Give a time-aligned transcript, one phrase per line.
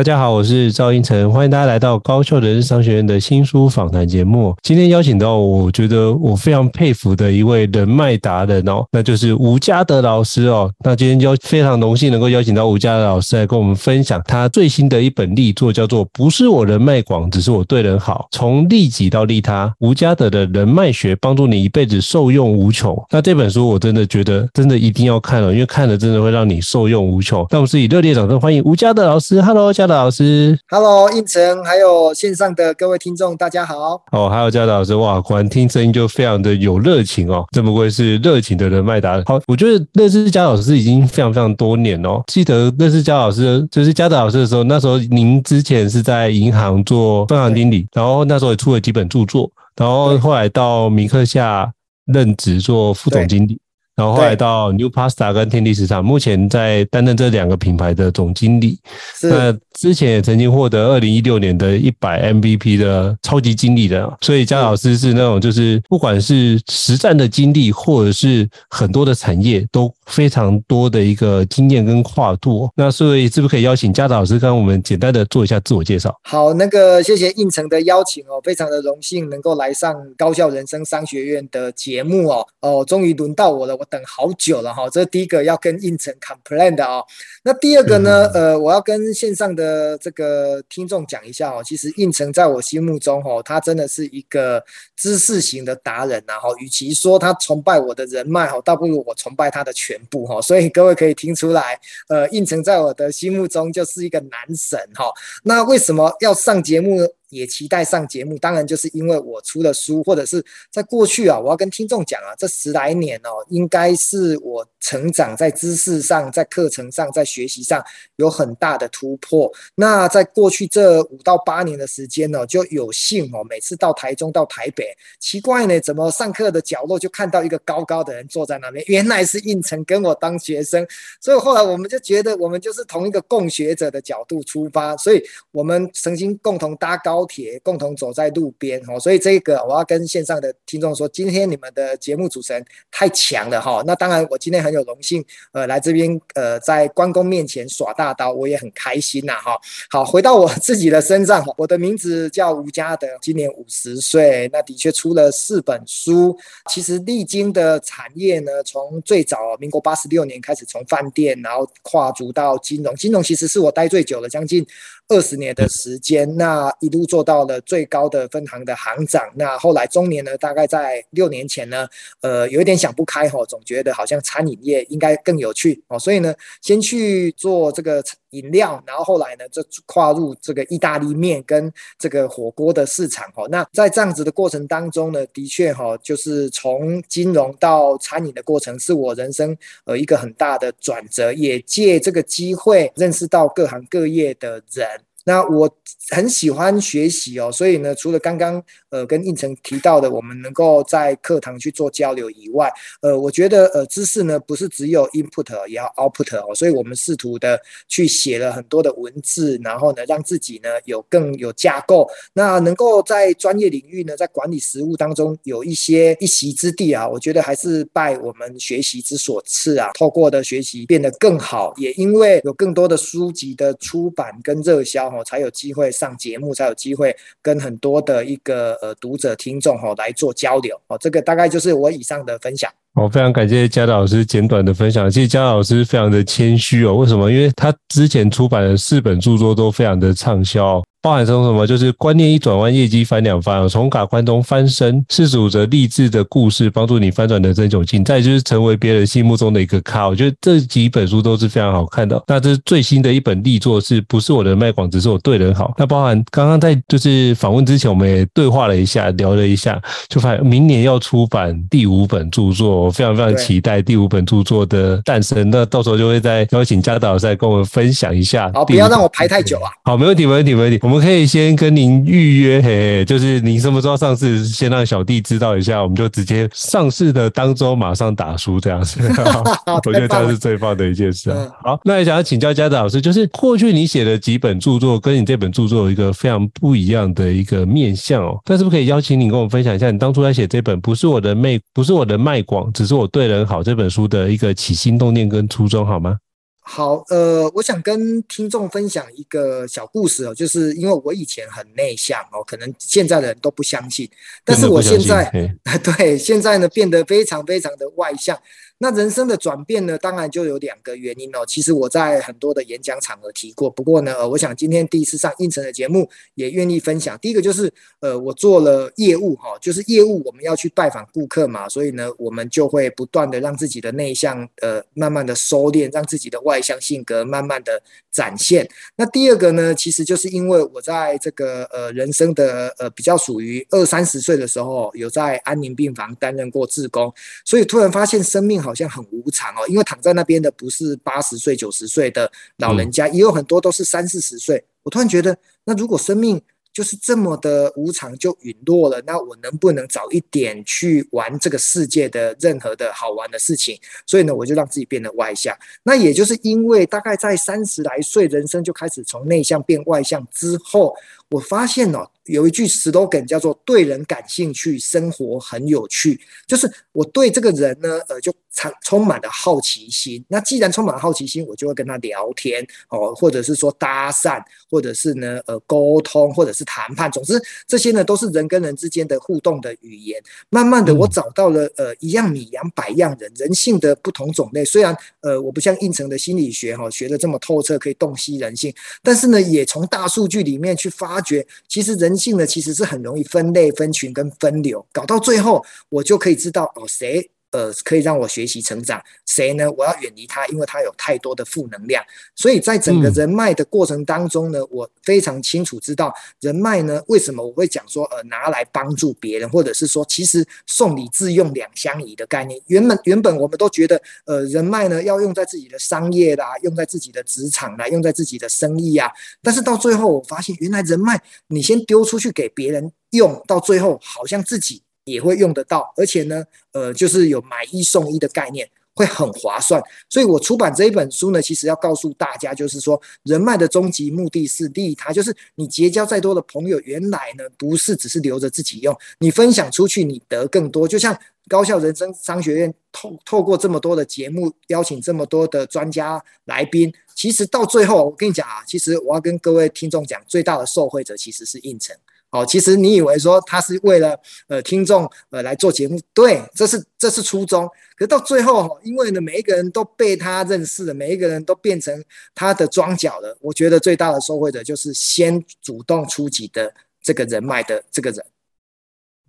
[0.00, 4.56] 大家好，我是赵英成，欢迎大家来到高秀人商学院的新书访谈节目。
[4.62, 10.72] 今天邀请到我觉得我非常佩服的一位人脉达人哦，那就是吴家德老师哦。
[10.82, 22.98] 那今天就非常荣幸能够邀请到吴家德老师来跟我们分享他最新的一本力作，叫做《不是我人脉广，只是我对人好》，从利己到利他，吴家德的人脉学帮助你一辈子受用无穷。
[23.10, 27.46] 那这本书我真的觉得真的一定要看了，因为看了真的会让你受用无穷。
[27.50, 30.00] 那我们是以热烈掌声欢迎吴家德老师，Hello，家德。
[30.00, 34.02] 老师，Hello，胤丞，还有线上的各位听众，大家好。
[34.12, 39.24] 哦，还有嘉德老师，哇，果然听声音就非常的有热情哦，这不愧是热情的人脉达人。
[39.26, 42.22] 好，我觉得认识家德老师已经非常非常多年哦。
[42.28, 51.70] 记得认识家德老师，就是家德老师的时候，那时候您之前是在银行做分行经理，然后那时候也出了几本著作，然后后来到米克夏
[52.06, 53.60] 任职做副总经理。
[54.00, 58.78] 然后后来到 New Pasta 跟天地市场，目前在担任这两个品牌的总经理。
[59.20, 72.70] 那之前也曾经获得二零一六年的一百 MVP 的超级经理人，所以姜老师是那种就是不管是实战的经历，或者是很多的产业都非常多的一个经验跟跨度。
[72.74, 76.18] 那所以是不是可以邀请家老师跟我们简单的做一下自我介绍？
[76.22, 82.46] 好，那个谢谢应承的邀请哦，非常的荣幸能够来上高校人生商学院的节目哦。
[82.60, 83.86] 哦，终于轮到我了，我。
[83.90, 87.04] 等好久了哈，这是第一个要跟胤丞 complain 的哦。
[87.42, 91.62] 那第二个呢，呃，我要跟线上的这个听众讲一下哦。
[91.64, 94.62] 其实胤丞在我心目中哦，他真的是一个
[94.96, 96.48] 知识型的达人呐哈。
[96.60, 100.40] 与其说他崇拜我的人脉哈，倒不如我崇拜他的全部哈。
[100.42, 105.10] 所以各位可以听出来，呃，胤丞在我的心目中就是一个男神哈。
[105.42, 107.06] 那为什么要上节目呢？
[107.30, 117.82] 也期待上节目，当然就是因为我出了书，或者是在过去啊，我要跟听众讲啊，这十来年哦，应该是我成长在知识上、在课程上、在学习上
[118.16, 119.50] 有很大的突破。
[119.76, 130.84] 那在过去这五到八年的时间呢，就有幸哦，每次到台中、到台北，奇怪呢，怎么上课的角落就看到一个高高的人坐在那边，原来是应承跟我当学生，
[131.20, 137.19] 所以后来我们就觉得我们就是同一个共学者的角度出发，所以我们曾经共同搭高。
[137.20, 143.82] 高铁共同走在路边哦，所以这个我要跟线上的听众说，今天你们的节目主持人太强了哈。
[143.86, 145.22] 那当然，我今天很有荣幸
[145.52, 149.58] 呃来这边呃在关公面前耍大刀，我也很开心呐哈。
[149.90, 156.34] 好，回到我自己的身上，我的名字叫吴家德，今年五十岁，那的确出了四本书。
[156.70, 164.66] 其实历经的产业呢，从最早民国八十六年开始，从饭店，然后跨足到金融，金融其实是我待最久了，将近
[165.10, 169.28] 二十年的时间，那一路做到了最高的分行的行长。
[169.34, 171.86] 那后来中年呢，大概在六年前呢，
[172.22, 178.02] 呃，有一点想不开吼，总觉得好像餐饮业应该更有趣哦，所以呢，先去做这个。
[178.30, 183.48] 饮料，然后后来呢，就跨入这个意大利面跟这个火锅的市场哦。
[183.48, 194.88] 那在这样子的过程当中呢，的确哈，就是从金融到餐饮的过程，是我人生呃一个很大的转折，也借这个机会认识到各行各业的人。
[195.24, 195.70] 那我
[196.08, 202.72] 很喜欢学习哦，所以呢，除了刚刚呃跟应成提到的，我们能够在课堂去做交流以外，
[203.02, 225.09] 呃，我觉得呃知识呢不是只有 input 也要 output 哦，所以我们试图的去写了很多的文字，然后呢让自己呢有更有架构，那能够在专业领域呢在管理实务当中有一些一席之地啊，我觉得还是拜我们学习之所赐啊，透过的学习变得更好，也因为有更多的书籍的出版跟热销。
[225.14, 230.96] 哦，才有机会上节目，才有机会跟很多的一个呃读者听众哈来做交流哦。
[230.98, 232.70] 这个大概就是我以上的分享。
[232.94, 235.08] 哦非常感谢嘉老师简短的分享。
[235.08, 237.30] 其实嘉老师非常的谦虚哦，为什么？
[237.30, 240.82] 因为他之前出版的四本著作都非常的畅销。
[241.02, 241.66] 包含成什么？
[241.66, 248.04] 就是观念一转弯，业绩翻两番；从卡关中翻身，四十五则励志的故事，帮助你翻转人生窘境。
[248.04, 250.06] 再就是成为别人心目中的一个咖。
[250.08, 252.22] 我觉得这几本书都是非常好看的。
[252.26, 255.72] 那这是最新的一本力作，是不是我的卖广，只是我对人好？
[255.78, 265.48] 那包含刚刚在就是访问之前，我们也对话了一下，聊了一下，就发现明年要出版第五本著作，我非常非常期待第五本著作的诞生。
[265.50, 268.50] 那到时候就会再邀请嘉导再跟我们分享一下。
[268.52, 269.70] 好，不要让我排太久啊。
[269.84, 270.89] 好，没问题，没问题，没问题。
[270.90, 279.00] 我们可以先跟您预约，嘿嘿，就是您什么时候上市，先让小弟知道一下，我们就直接上市的当周马上打书这样子。
[279.86, 281.48] 我觉得这是最棒的一件事啊。
[281.62, 288.40] 好，那也想要请教嘉德老师，就是过去你写的几本著作，跟你这本著作有一个非常不一样的一个面向哦。
[288.46, 296.16] 那是不是可以邀请你跟我们分享一下，你当初在写这本不是我的卖，不是我的卖广，只是我对人好这本书的一个起心动念跟初衷好吗？
[296.62, 304.08] 好，呃，我想跟听众分享一个小故事哦，就是因为我以前很内向哦，可能现在的人都不相信，
[304.44, 305.30] 但是我现在，
[305.82, 308.38] 对，现在呢变得非常非常的外向。
[308.82, 311.44] 那人生的转变呢，当然就有两个原因哦。
[311.46, 317.18] 其实我在很多的演讲场合提过，不过呢，呃，我想今天第一次上应城的节目，也愿意分享。
[317.18, 328.66] 第一个就是，呃，我做了业务哈，就是业务我们要去拜访顾客嘛，所以呢，我们就会不断的让自己的内向，呃，慢慢的收敛，让自己的外向性格慢慢的展现。
[328.96, 337.12] 那第二个呢，其实就是因为我在这个呃人生的呃比较属于二三十岁的时候，有在安宁病房担任过志工，
[337.44, 338.69] 所以突然发现生命好。
[338.70, 344.64] 好像很无常哦，因为躺在那边的不是八十岁、九十岁的老人家，也有很多都是三四十岁。
[344.84, 346.40] 我突然觉得，那如果生命
[346.72, 353.76] 就是这么的无常，就陨落了，那我能不能早一点去玩这个世界的任何的好玩的事情？
[354.06, 355.56] 所以呢，我就让自己变得外向。
[355.82, 360.94] 那也就是因为大概在三十来岁，人生就开始从内向变外向之后，
[361.30, 362.09] 我发现哦。
[362.24, 370.22] 有一句 slogan 叫做“对人感兴趣，生活很有趣”，就是我对这个人呢，呃，就充充满了好奇心。
[370.28, 374.40] 那既然充满了好奇心，我就会跟他聊天哦，或者是说搭讪，
[374.70, 377.10] 或者是呢，呃，沟通，或者是谈判。
[377.10, 380.22] 总之，这些呢都是人跟人之间的互动的语言。
[380.50, 384.64] 慢慢的，我找到了呃，一样米养百样人，人性的不同种类。
[384.64, 392.19] 虽然呃，我不像应城的心理学哈、哦、学的这么透彻，可以洞悉人性，但是呢，也从大数据里面去发掘，其实人。
[392.20, 402.04] 性呢，其实是很容易分类、分群跟分流，搞到最后，我就可以知道哦，谁呃可以让我学习成长，谁呢，我要远离他，因为他有太多的负能量。
[402.34, 412.60] 所以在整个人脉的过程当中呢，我非常清楚知道人脉呢，为什么我会讲说呃拿来帮助别人，或者是说其实送礼自用两相宜的概念。
[412.66, 419.10] 原本原本我们都觉得呃人脉呢要用在自己的商业啦，用在自己的职场啦，用在自己的生意啊，
[419.42, 424.82] 但是到最后我发现，原来人脉你先丢出去给别人用，到最后好像自己。
[425.04, 429.82] 也会用得到，而且呢，呃，就是有买一送一的概念，会很划算。
[430.08, 440.86] 所以我出版这一本书呢，其实要告诉大家，就是说人脉的终极目的是利他，就是你结交再多的朋友，原来呢不是只是留着自己用，你分享出去，你得更多。
[440.86, 441.18] 就像
[441.48, 451.96] 高效人生商学院透透过这么多的节目，邀请这么多的专家来宾，其实到最后，我跟你讲啊，其实我要跟各位听众讲，最大的受惠者其实是胤丞。
[452.30, 454.18] 哦，其实你以为说他是为了
[454.48, 457.68] 呃听众呃来做节目，对，这是这是初衷。
[457.96, 462.04] 可到最后，因为呢每一个人都被他认识了，每一个人都变成
[462.34, 463.36] 他的桩脚了。
[463.40, 466.72] 我觉得最大的受惠者就是先主动出击的
[467.02, 468.24] 这个人脉的这个人。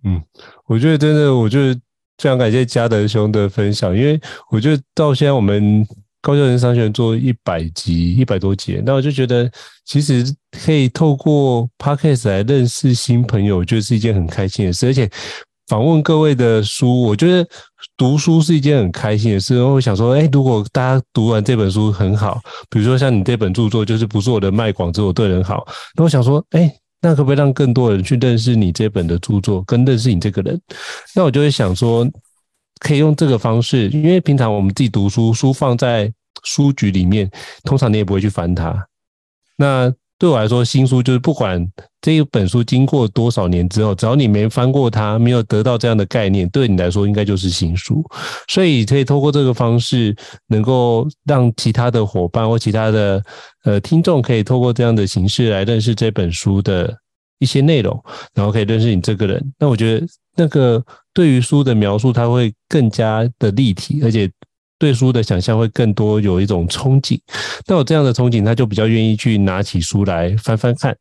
[0.04, 0.22] 嗯，
[0.66, 1.74] 我觉得真的，我觉得
[2.18, 5.86] 非常感谢嘉德兄的分享，因为我觉得到现在我们。
[6.22, 9.50] 高教人商学院做一百集，一百多集，那我就觉得
[9.84, 10.24] 其实
[10.64, 14.86] 可以透过 Podcast 来认识新朋友，就是一件很开心的事。
[14.86, 15.10] 而且
[15.66, 17.44] 访问各位的书，我觉得
[17.96, 19.56] 读书是一件很开心的事。
[19.56, 25.66] 然后我想说，哎，如果大家读完这本书很好，比如说像你这本著作，就是不是我的卖广，只是我对人好。
[25.96, 30.60] 那我想说，哎，那可不可以让更多人去认识你这本的著作，跟认识你这个人？
[31.16, 32.08] 那我就会想说。
[32.82, 36.12] 可以用这个方式，因为平常我们自己读书，书放在
[36.42, 37.30] 书局里面，
[37.62, 38.74] 通常你也不会去翻它。
[39.56, 41.64] 那对我来说，新书就是不管
[42.00, 48.04] 这一本书经过多少年之后，只要你没翻过它，没有得到这样的概念，对你来说应该就是新书。
[48.48, 50.14] 所以可以透过这个方式，
[50.48, 53.22] 能够让其他的伙伴或其他的
[53.64, 56.96] 呃听众，可以透过这样的形式来认识这本书的
[57.42, 59.52] 一些内容，然后可以认识你这个人。
[59.58, 60.06] 那我觉得
[60.36, 60.82] 那个。
[61.14, 64.26] 对于书的描述，它会更加的立体，而且
[64.78, 67.20] 对书的想象会更多，有一种憧憬。
[67.66, 70.96] 那有这样的憧憬，他就比较愿意去拿起书来翻翻看。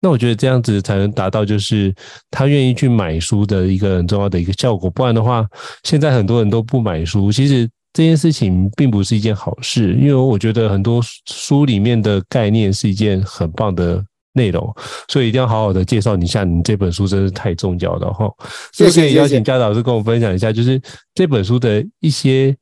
[0.00, 1.94] 那我觉得这样子才能达到，就是
[2.32, 4.90] 他愿意去买书的一个很重要的一个效果。
[4.90, 5.46] 不然的话，
[5.84, 11.00] 现在很多人都不买书，其实这件事情并不是一件好事，因为我觉得很多
[11.30, 14.72] 书里面的概念是一件很棒的内容，
[15.08, 18.28] 所以一定要好好的介绍你一下，你这本书真是太重要了哈。
[18.72, 20.80] 所以可以邀请嘉导老师跟我分享一下，就是
[21.14, 22.54] 这本书的一些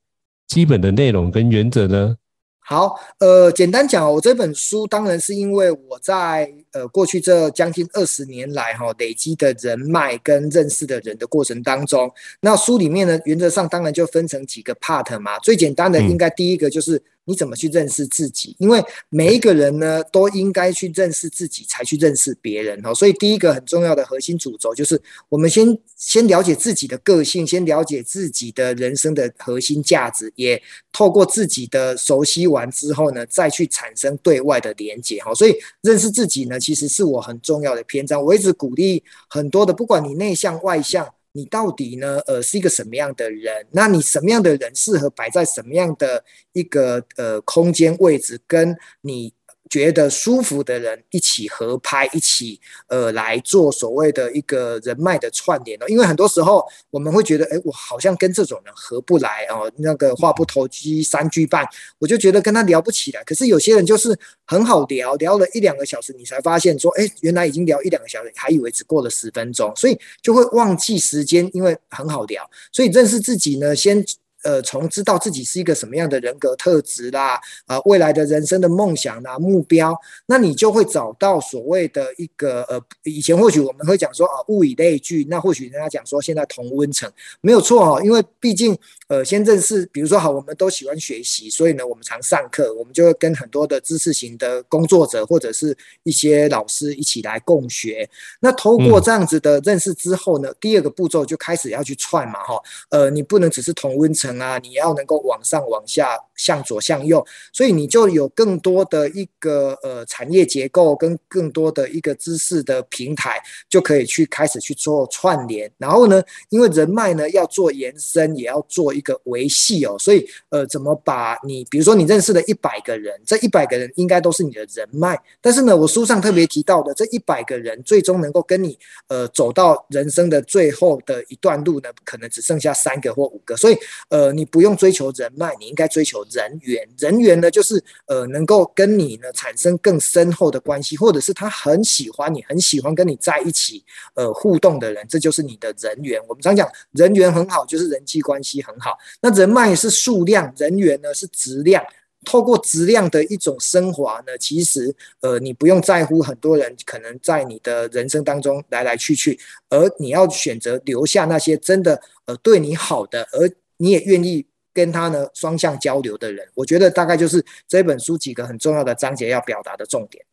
[0.46, 2.14] 基本的内容跟原则呢？
[2.60, 12.10] 好，呃，简单讲，我这本书当然是因为我在呃过去这将近二十年来哈累积的人脉跟认识的人的过程当中，
[12.40, 17.02] 那书里面呢，原则上当然就分成几个 part 嘛，最简单的应该第一个就是。
[17.24, 18.56] 你怎么去认识自己？
[18.58, 22.94] 因为每一个人呢，都应该去认识自己，才去认识别人哦。
[22.94, 30.60] 所以第一个很重要的核心主轴就是，我们先先了解自己的个性，先了解自己的人生的核心价值，也
[30.92, 35.32] 透过自己的熟悉完之后呢，再去产生对外的连接哈。
[35.34, 38.22] 所以认识自己呢，其实是我很重要的篇章。
[38.22, 41.08] 我一直鼓励很多的，不管你内向外向。
[41.32, 42.20] 你到底呢？
[42.26, 43.66] 呃，是一个什么样的人？
[43.72, 48.40] 那你什么样的人适合摆在什么样的一个呃空间位置？
[48.46, 49.32] 跟你。
[49.72, 55.86] 觉得舒服的人一起合拍，一起呃来做所谓的一个人脉的串联哦。
[55.88, 61.66] 因为很多时候我们会觉得，哎，我好像跟这种人合不来哦，那个话不投机三句半，
[61.98, 63.24] 我就觉得跟他聊不起来。
[63.24, 64.14] 可是有些人就是
[64.44, 72.46] 很好聊，聊了一两个小时，你才发现说，哎，原来已经聊一两个小时，还以为只过了十分钟，所以就会忘记时间，因为很好聊。
[72.70, 74.04] 所以认识自己呢，先。
[74.42, 77.34] 呃，从知道自己是一个什么样的人格特质啦，
[77.66, 79.96] 啊、呃，未来的人生的梦想啦、目标，
[80.26, 87.08] 那你就会找到所谓的一个呃，以前或许我们会讲说啊，物以类聚，那或许人家讲说现在同温层
[87.40, 98.08] 没有错哦，因为毕竟呃，先认识，比如说好，我们都喜欢学习，所以呢，我们常上课，我们就会跟很多的知识型的工作者或者是一些老师一起来共学。
[98.40, 104.31] 那透过这样子的认识之后呢，嗯、第二个步骤就开始要去串嘛，哈，呃，你不能只是同温层。
[104.40, 115.70] 啊，你要能够往上往下，向左向右，所以你就有更多的一个呃产业结构跟更多的一个知识的平台，就可以去开始去做串联。
[115.78, 133.76] 然后呢，因为人脉呢要做延伸，也要做一个维系哦，所以呃，怎么把你比如说你认识的一百个人，这一百个人应该都是你的人脉，但是呢，我书上特别提到的这一百个人，最终能够跟你呃走到人生的最后的一段路呢，可能只剩下三个或五个，所以。
[134.08, 136.88] 呃，你不用追求人脉，你应该追求人缘。
[136.98, 143.84] 人缘呢，就是呃，能够跟你呢产生更深厚的关系，或者是他很喜欢你，很喜欢跟你在一起
[144.14, 146.20] 呃互动的人，这就是你的人缘。
[146.28, 148.96] 我们常讲人缘很好，就是人际关系很好。
[149.20, 151.82] 那人脉是数量，人缘呢是质量。
[152.24, 159.36] 透过质量的一种升华呢，其实呃，你不用在乎很多人可能在你的人生当中来来去去，
[159.68, 170.24] 而你要选择留下那些真的呃对你好的，而你也愿意跟他呢双向交流的人，我觉得大概就是这本书几个很重要的章节要表达的重点。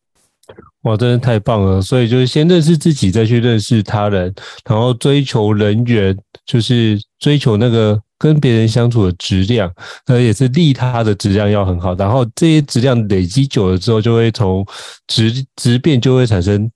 [0.81, 1.79] 哇，真的太棒了！
[1.79, 4.33] 所以就是先认识自己，再去认识他人，
[4.65, 9.71] 然后追求人缘，就是追求那个跟别人相处的质量，
[10.07, 11.93] 那也是利他的质量要很好。
[11.93, 14.65] 然后这些质量累积久了之后，就会从
[15.05, 16.71] 质质变就会产生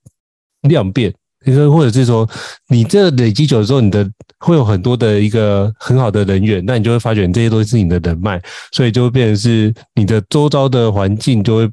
[0.68, 1.12] 量变。
[1.44, 2.28] 你说，或者是说，
[2.68, 4.08] 你这累积久了之后，你的
[4.38, 8.40] 会有很多的一个很好的人员，那你就会发觉这些都是你的人脉，
[8.72, 11.70] 所以就会变成是你的周遭的环境就会，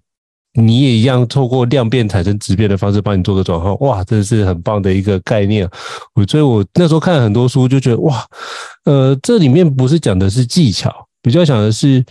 [0.54, 3.74] 你也一样透过量变产生质变的方式帮你做个转换。
[3.80, 5.68] 哇，这是很棒的一个概念。
[6.16, 8.26] 我所以，我那时候看了很多书，就觉得哇，
[8.86, 12.04] 呃，这里面不是讲的是技巧，比较讲的是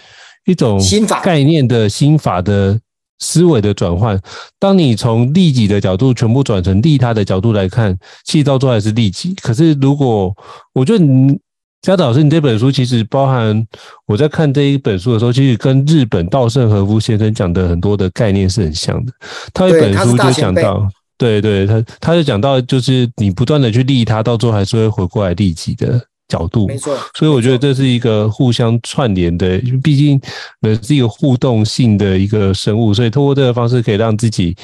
[0.47, 0.81] 一种
[1.23, 2.79] 概念的心法的。
[3.21, 4.19] 思维的转换，
[4.59, 9.35] 当你从利己的角度全部转成利他的角度来看，其实到最后还是利己。
[9.43, 10.35] 可是，如果
[10.73, 11.39] 我觉得你
[11.83, 13.67] 家导老师，你这本书其实包含
[14.07, 19.13] 我在看这一本书的时候，其实跟日本稻盛和夫先生讲的很多的概念是很像的。
[19.55, 20.87] 他一本书就讲到，
[21.17, 26.01] 对对，他他就讲到，就是你不断的去利他，到最后还是会回过来利己的。
[26.31, 30.19] 角度没错，所以我觉得这是一个互相串联的，因为毕竟
[30.61, 34.57] 人是一个互动性的一个生物，所以通过这个方式可以让自己，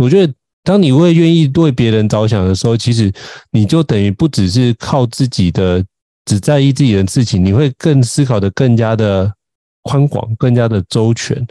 [0.00, 0.32] 我觉得
[0.62, 3.12] 当你会愿意为别人着想的时候，其实
[3.50, 5.84] 你就等于不只是靠自己的，
[6.24, 9.30] 只在意自己的事情，你会更思考的更加的
[9.82, 11.44] 宽广，更加的周全。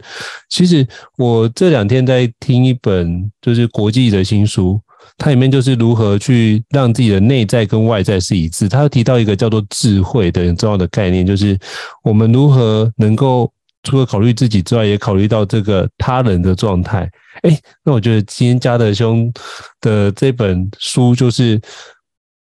[0.48, 0.86] 其实
[1.18, 4.80] 我这两天在听一本就是国际的新书。
[5.16, 8.68] 它里面就是如何去让自己的内在跟外在是一致。
[8.68, 11.58] 他提到一个叫做智慧的很重要的概念，就是
[12.02, 13.50] 我们如何能够
[13.82, 17.10] 除了考虑自己之外，也考虑到这个他人的状态。
[17.42, 19.32] 哎，那我觉得今天嘉德兄
[19.80, 21.60] 的这本书就是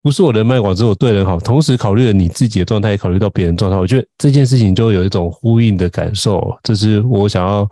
[0.01, 3.77] 不是我人脉广，只有对人好，同时考虑了你自己的状态，也考虑到别人状态。
[3.77, 6.57] 我觉得这件事情就有一种呼应的感受。
[6.63, 7.69] 这是我想要，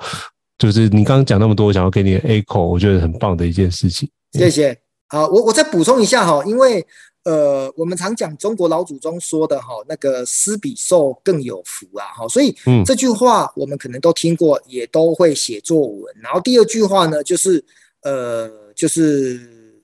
[0.57, 4.09] 就是你刚刚讲那么多，我想要给你 echo，我觉得很棒的一件事情。
[4.37, 4.79] 谢谢。
[5.07, 6.85] 好，我我再补充一下哈，因为。
[7.25, 16.15] 呃，我们常讲中国老祖宗说的哈，那个施比受更有福啊，哈，所以这句话我们可能都听过，也都会写作文。
[16.21, 17.65] 然后第二句话呢，就是
[18.03, 19.81] 呃，就是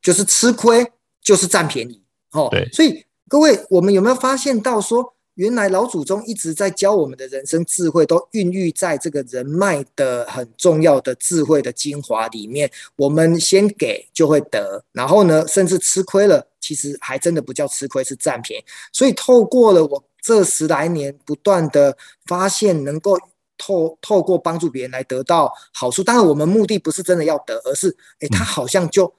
[0.00, 0.86] 就是吃亏
[1.20, 2.68] 就是占便宜，哦，对。
[2.72, 5.13] 所以各位，我们有没有发现到说？
[5.34, 12.70] 原来老祖宗一直在教我们的人生智慧，都孕育在这个人脉的很重要的智慧的精华里面。
[12.96, 18.64] 我们先给就会得，然后呢，甚至吃亏了，其实还真的不叫吃亏，是占便宜。
[18.92, 23.18] 所以透过了我这十来年不断的发现，能够
[23.58, 26.04] 透透过帮助别人来得到好处。
[26.04, 27.88] 当然，我们目的不是真的要得，而是
[28.20, 29.12] 诶，他好像就。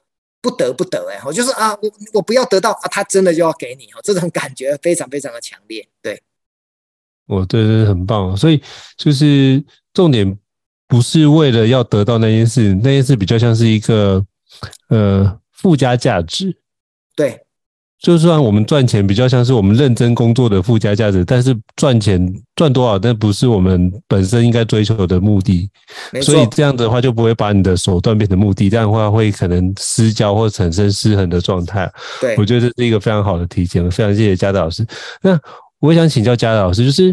[0.46, 5.84] 不得不得哎，我就是啊，我我不要得到啊，他真的就要给你哦，这种感觉非常非常的强烈。
[6.00, 6.22] 对，
[7.26, 8.62] 我对对很棒，所以
[8.96, 9.60] 就是
[9.92, 10.38] 重点
[10.86, 14.24] 不是为了要得到那件事，那件事比较像是一个
[14.88, 16.56] 呃附加价值。
[17.16, 17.45] 对。
[18.06, 25.68] 就算我们赚钱比较像是我们认真工作的附加价值，但是赚钱赚多少，但不是我们本身应该追求的目的。
[26.22, 31.92] 所以这样的话就不会把你的手段变成目的，这样的话会可能失焦或产生失衡的状态。
[32.20, 34.86] 对，我觉得这是一个非常好的提醒，非常谢谢嘉德老师。
[35.20, 35.36] 那
[35.80, 37.12] 我也想请教嘉德老师，就是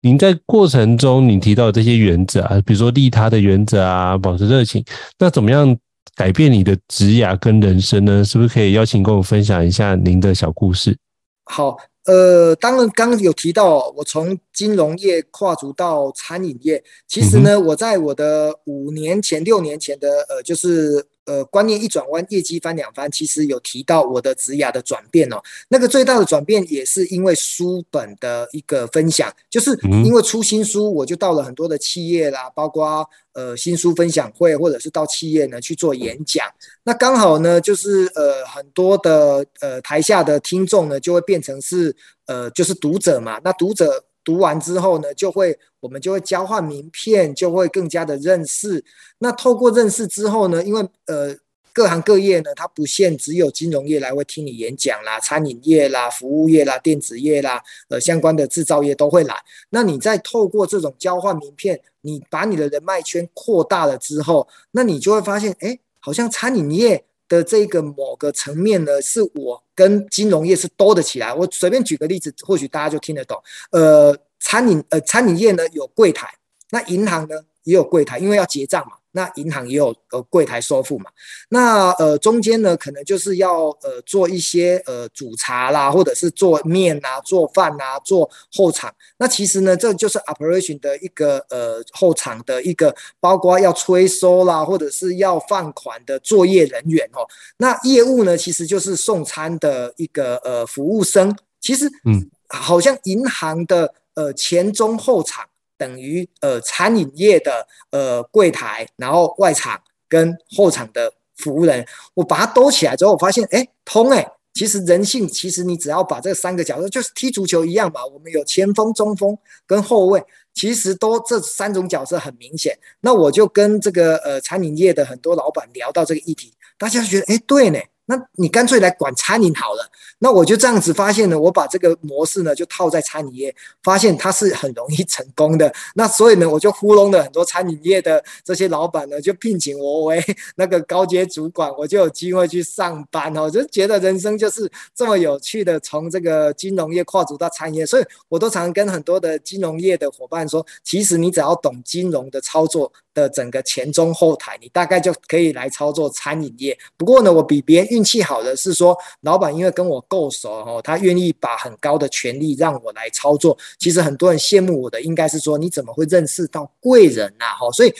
[0.00, 4.84] 您在过程中你提到的这些原则啊，比如说利他的原则啊，保持热情，
[5.16, 5.76] 那怎么样？
[6.14, 8.24] 改变你的职涯跟人生呢？
[8.24, 10.96] 是不是可以邀请跟我分享一下您的小故事？
[11.44, 21.06] 好，呃，当然刚刚有提到，我从金融业跨足到餐饮业，其实呢，嗯、我在我的五年前、六年前的呃，就是。
[21.26, 23.10] 呃，观念一转弯，业绩翻两番。
[23.10, 25.36] 其实有提到我的职涯的转变哦，
[25.68, 36.46] 那个最大的转变也是因为书本的一个分享，就是因为出新书，我就到了很多的企业啦，包括呃新书分享会，或者是到企业呢去做演讲。
[36.82, 41.94] 那刚好呢，就是呃很多的呃台下的听众呢，就会变成是
[42.26, 43.40] 呃就是读者嘛。
[43.44, 44.04] 那读者。
[44.24, 48.82] 读完之后呢，就会我们就会交换名片，就会更加的认识。
[49.18, 51.36] 那透过认识之后呢，因为呃
[51.72, 59.34] 各行各业呢，它不限只有金融业来会听你演讲啦，餐饮业啦、服务业啦、电子业啦，呃相关的制造业都会来。
[59.70, 69.62] 那你再透过这种交换名片，你把你的人脉圈扩大了之后，那你就会发现，哎，好像餐饮业的这个某个层面呢，是我。
[69.76, 71.34] 跟金融业是兜得起来。
[71.34, 73.36] 我随便举个例子，或许大家就听得懂。
[73.72, 76.32] 呃，餐饮呃餐饮业呢有柜台，
[76.70, 78.92] 那银行呢也有柜台，因为要结账嘛。
[79.16, 81.08] 那银行也有呃柜台收付嘛，
[81.48, 88.92] 那呃中间呢可能就是要呃做一些呃煮茶啦，或者是做面啊、做饭啊、做后场。
[89.18, 97.24] 那其实呢这就是 operation 的一个呃后场的一个，包括要催收啦，或者是要放款的作业人员哦。
[97.58, 101.32] 那业务呢其实就是送餐的一个呃服务生。
[101.60, 105.44] 其实嗯，好像银行的呃前中后场。
[105.84, 122.78] 等于呃餐饮业的呃柜台，然后外场跟后场的服务人，我把它兜起来之后，我发现哎通哎，其实人性其实你只要把这三个角色，就是踢足球一样嘛，我们有前锋、中锋跟后卫，其实都这三种角色很明显。
[123.02, 127.78] 那我就跟这个呃餐饮业的很多老板聊到这个议题，大家觉得哎对呢。
[128.06, 129.90] 那你干脆来管餐饮好了。
[130.18, 135.72] 那我就这样子发现呢，我把这个模式呢就套在餐饮业，发现它是很容易成功的。
[135.94, 140.24] 那所以呢，我就糊弄了很多餐饮业的这些老板呢，就聘请我为
[140.56, 143.50] 那个高阶主管，我就有机会去上班哦。
[143.50, 147.86] 就觉得人生就是这么有趣的，从这个金融业跨足到餐饮业。
[147.86, 156.78] 所以我都常跟很多的金融业的伙伴说，其实你只要懂金融的操作的整个前中后台，你大概就可以来操作餐饮业。
[156.96, 163.56] 不过呢，我比别人运气好的是说，老板因为跟我够熟哦，他愿意把很高的权力让我来操作。
[163.78, 167.54] 其实很多人羡慕我的，应该是说你怎么会认识到贵人呐？
[167.58, 167.94] 哈，所以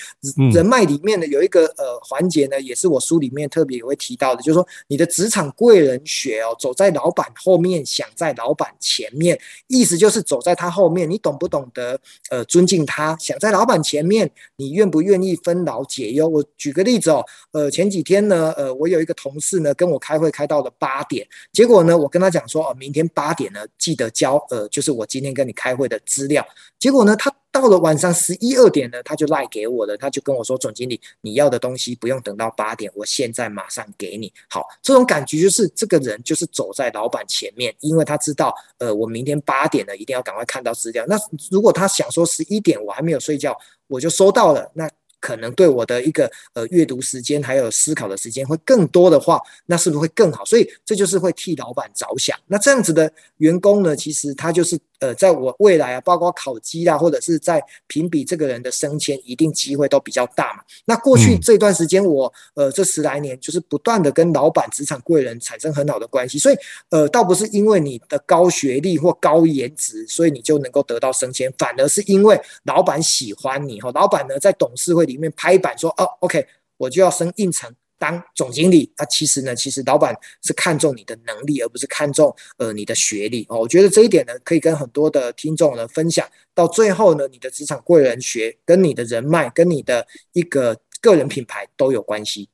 [0.52, 11.98] 人脉里面呢有一个呃环节呢，也是我书里面特别也会提到的，就是说你的职场贵人学哦，走在老板后面，想在老板前面，意思就是走在他后面，你懂不懂得
[12.30, 13.16] 呃尊敬他？
[13.20, 16.26] 想在老板前面，你愿不愿意分劳解忧？
[16.26, 26.42] 我举个例子哦，呃，前几天呢，呃，我有一个同事呢，跟跟我开会开到了八点，结果呢，我跟他讲说，哦，明天八点呢，记得交，呃，就是我今天跟你开会的资料。
[26.78, 41.04] 结果呢，他到了晚上十一二点呢，他就赖给我了，他就跟我说：“总经理，你要的东西不用等到八点，我现在马上给你。”好，这种感觉就是这个人就是走在老板前面，因为他知道，呃，我明天八点呢一定要赶快看到资料。
[41.06, 41.18] 那
[41.50, 43.54] 如果他想说十一点我还没有睡觉，
[43.86, 44.88] 我就收到了，那。
[45.24, 50.44] 可能对我的一个呃阅读时间还有思考的时间会更多的话，那是不是会更好？
[50.44, 52.38] 所以这就是会替老板着想。
[52.46, 54.78] 那这样子的员工呢，其实他就是。
[55.00, 60.62] 呃，在我未来啊，包括考绩啊，或者是在评比这个人的升迁，一定机会都比较大嘛。
[60.84, 66.56] 那过去这段时间，我呃这十来年就是不断的跟老板、职场贵人产生很好的关系，所以
[66.90, 73.90] 呃，倒不是因为你的高学历或高颜值，所以你就能够得到升迁，反而是因为老板喜欢你哈。
[73.94, 77.72] 老板呢，在董事会里面拍板说，哦，OK，我就要升应成。
[78.04, 83.60] 当总经理，那其实呢，其实老板是看重你的能力，而不是看重呃你的学历哦。
[83.60, 86.28] 我觉得这一点呢，可以跟很多的听众呢分享。
[86.52, 92.50] 到最后呢，你的职场贵人学跟你的人脉，跟你的一个个人品牌都有关系。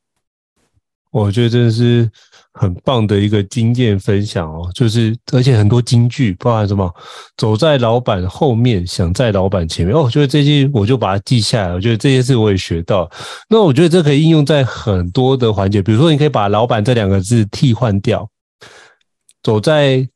[1.10, 2.08] 我觉得真的是
[2.52, 6.88] 很棒的一个经验分享哦，就是而且很多金句，包含什么
[7.36, 10.02] 走在老板后面，想在老板前面哦。
[10.04, 13.10] 我觉得这些我就把它记下来，我觉得这些事我也学到。
[13.48, 18.28] 那我觉得这可以应用在很多的环节，比如说你可以把“老板”这两个字替换掉，
[19.42, 20.08] 走在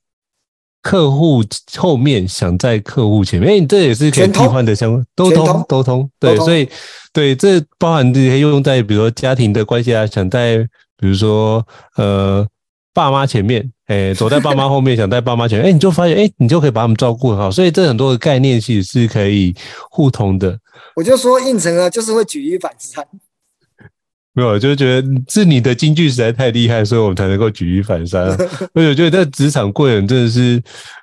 [0.80, 1.42] 客户
[1.76, 3.50] 后面，想在客户前面。
[3.50, 6.08] 哎，你这也是可以替换的相关，都通都通。
[6.20, 6.68] 对，所以
[7.12, 10.68] 对这包含这些用在比如说家庭的关系啊，想在。
[10.98, 12.46] 比如说，呃，
[12.92, 17.50] 爸妈前面，哎、欸，走在爸妈后面，想在爸妈前面，哎、欸，你就发现，哎、欸，你就可以把他们照顾好。
[17.50, 19.54] 所以这很多的概念其实是可以
[19.90, 20.58] 互通的。
[20.94, 23.04] 我就说应承啊，就是会举一反三。
[24.36, 28.22] 没有，就是觉得是你的金句实在太厉害，所以我们才能够举一反三。
[28.74, 30.60] 而且我觉得在职场贵人真的是，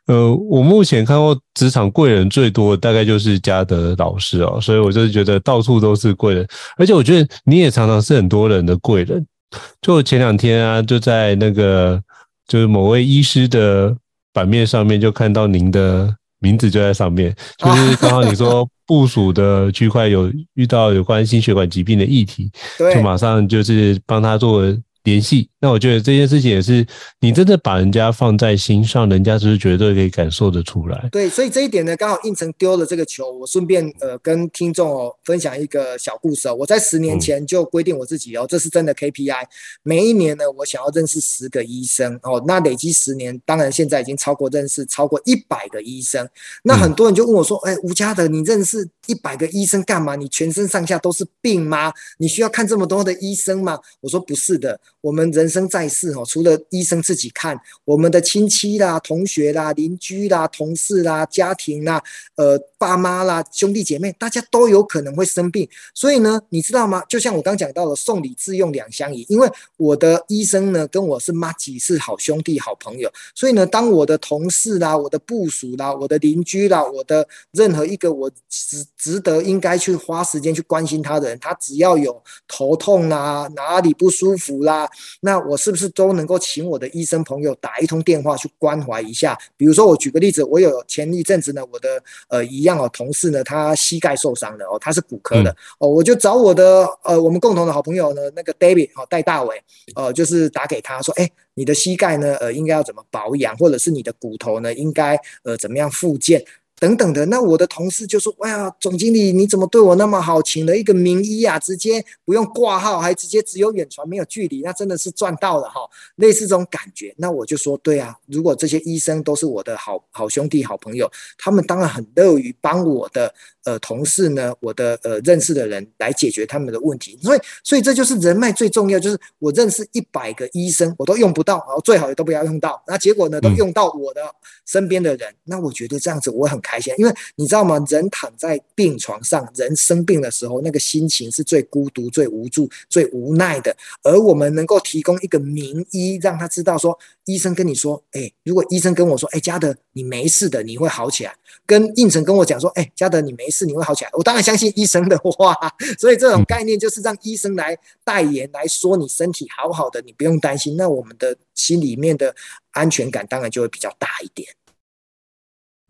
[0.07, 6.45] 呃，我目前看过职场贵人最多的大概就是嘉德老师哦，所以我就是觉得到处都是贵人。
[6.77, 9.25] 而且我觉得你也常常是很多人的贵人。
[9.81, 12.01] 就前两天啊，就在那个
[12.47, 13.95] 就是某位医师的
[14.33, 24.63] 版面上面，就看到您的名字就在上面，就是刚好你说 部署的区块有遇到有关心血管疾病的议题，就马上就是帮他做。
[25.03, 26.85] 联系，那我觉得这件事情也是
[27.19, 31.07] 你真的把人家放在心上，人家就是绝对可以感受得出来。
[31.11, 36.55] 对，所以这一点呢，刚好应成丢了这个球，我顺便呃跟听众哦分享一个小故事哦。
[36.55, 39.43] 我在十年前就规定我自己哦，这是真的 KPI，
[39.83, 42.43] 每一年呢，我想要认识十个医生哦。
[42.47, 46.27] 那累积十年，当然现在已经超过认识超过一百个医生。
[46.63, 50.15] 那很多人就问我说：“哎，吴嘉德，你认识一百个医生干嘛？
[50.15, 51.93] 你全身上下都是病吗？
[52.17, 62.01] 你需要看这么多的医生吗？”我说：“不是的。”我们人生在世，哦，除了医生自己看，我们的亲戚啦、同学啦、邻居啦、同事啦、家庭啦、
[62.35, 65.69] 呃、爸妈啦、兄弟姐妹，大家都有可能会生病。
[65.93, 67.03] 所以呢，你知道吗？
[67.07, 69.23] 就像我刚讲到的，送礼自用两相宜。
[69.29, 73.07] 因为我的医生呢，跟我是妈几，是好兄弟、好朋友。
[73.35, 84.89] 所以呢，当我的同事啦、我的部属啦、我的邻居啦、我的任何一个我值值得应该去花时间去关心他的人，他只要有头痛啦、哪里不舒服啦。
[85.19, 89.37] 那我是不是都能够请我的医生朋友打一通电话去关怀一下？
[89.55, 99.61] 比如说，我举个例子，我有前一阵子呢，我的呃一样哦同事呢，他膝盖受伤了哦，他是骨科的哦，我就找我的呃我们共同的好朋友呢，那个 David 哦戴大伟
[99.95, 106.43] 呃，就是打给他说，哎，你的膝盖呢呃应该要怎么保养，或者是你的骨头呢应该呃怎么样复健？
[106.81, 115.81] 等等的，那我的同事就说：“哎呀，总经理你怎么对我那么好，请了一个名医啊，直接不用挂号，还直接只有远传没有距离，那真的是赚到了哈！
[116.15, 123.31] 类似这种感觉。”那我就说：“对啊，如果这些医生都是我的好好兄弟、好朋友，他们当然很乐于帮我的。”
[123.63, 134.21] 呃，同事呢，我的呃认识的人来解决他们的问题，所以所以这就是人脉最重要，就是我认识一百个医生，我都用不到，然后最好也都不要用到，那结果呢，都用到我的
[134.65, 137.77] 身边的人，那我觉得这样子我很开开心，因为你知道吗？
[137.89, 153.51] 人躺在病床上，人生病的时候，那个心情是最孤独、最无助、最无奈的，而我们能够提供一个名医，让他知道说，医生跟你说，哎，如果医生跟我说，哎，嘉德你没事的，你会好起来，跟应成跟我讲说，哎，嘉德你没。
[153.51, 155.53] 事你会好起来，我当然相信医生的话，
[155.99, 160.77] 所以这种概念就是让医生来代言来说你身体好好的，你不用担心。
[160.77, 162.33] 那我们的心里面的
[162.71, 164.47] 安全感当然就会比较大一点。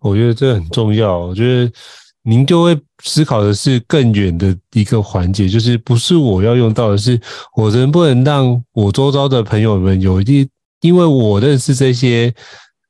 [0.01, 1.17] 我觉得这很重要。
[1.17, 1.71] 我觉得
[2.23, 7.19] 您就会思考的是更远的一个环节，就是不是我要用到的是，
[7.55, 10.47] 我能不能让我周遭的朋友们有一，
[10.81, 12.33] 因为我认识这些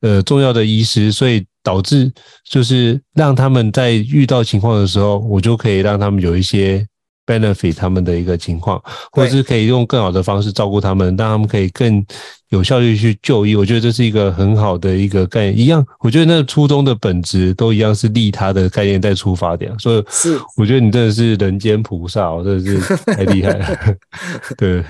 [0.01, 1.45] 呃重要的医师，所以。
[1.63, 2.11] 导致
[2.49, 6.83] 就是让他们在遇到情况的时候，我就可以让他们有一些
[7.31, 12.05] benefit 他们的一个情况，或者是可以用更好的方式照顾他们，让他们可以更
[12.49, 13.55] 有效率去就医。
[13.55, 15.57] 我觉得这是一个很好的一个概念。
[15.57, 19.71] 一样，我觉得那个初衷的本质都一样，是利他的概念在出发点。
[19.79, 23.67] 所以，是我觉得你真的是人间菩萨，真的是太厉害了。
[24.57, 24.83] 对，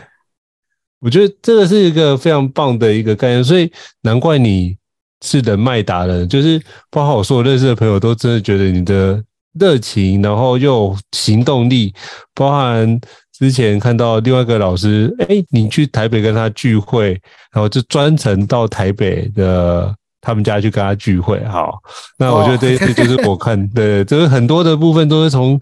[0.99, 4.75] 我觉得这个是一个非常棒的一个概念，所以难怪你
[5.23, 9.23] 是人脉达人，就是包括我所有认识的朋友都真的觉得你的。
[9.59, 11.93] 热情，然后又有行动力，
[12.33, 12.99] 包含
[13.37, 17.09] 之前看到另外一个老师，哎，你去台北跟他聚会，
[17.51, 21.43] 然后就专程到台北的他们家去跟他聚会。
[21.45, 21.79] 好，
[22.17, 25.59] 那我觉得这这就是我看对，就是很多的部分都是从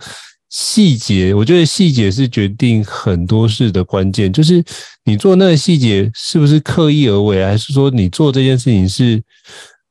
[0.50, 4.64] 细节，我觉得细节是决定很多事的关键，就是
[5.04, 9.22] 你做那个细节是不是刻意而为，还是说你做这件事情是。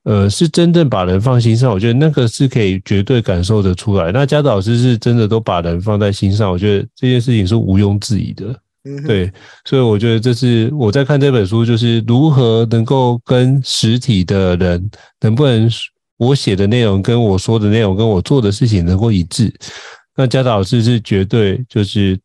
[0.08, 4.10] 呃，是真正把人放心上，我觉得那个是可以绝对感受得出来。
[4.10, 8.46] 那嘉德老师是真的都把人放在心上，我觉得这件事情是毋庸置疑的。
[8.84, 9.30] 嗯，对，
[9.66, 14.90] 所以我觉得这是我在看这本书，就是如何能够跟实体的人，
[15.20, 15.70] 能不能
[16.16, 19.52] 我写的内容跟我说的内容跟我做的事情能够一致。
[20.16, 22.18] 那嘉德老师是绝对就是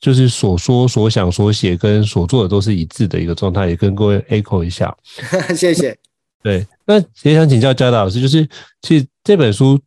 [0.00, 4.96] 就是所说所想所写跟所做的都是一致的一个状态，也跟各位 echo 一下。
[5.56, 5.98] 谢谢。
[6.42, 8.48] 对，那也想请教嘉达老师，就是
[8.82, 9.78] 其实这本书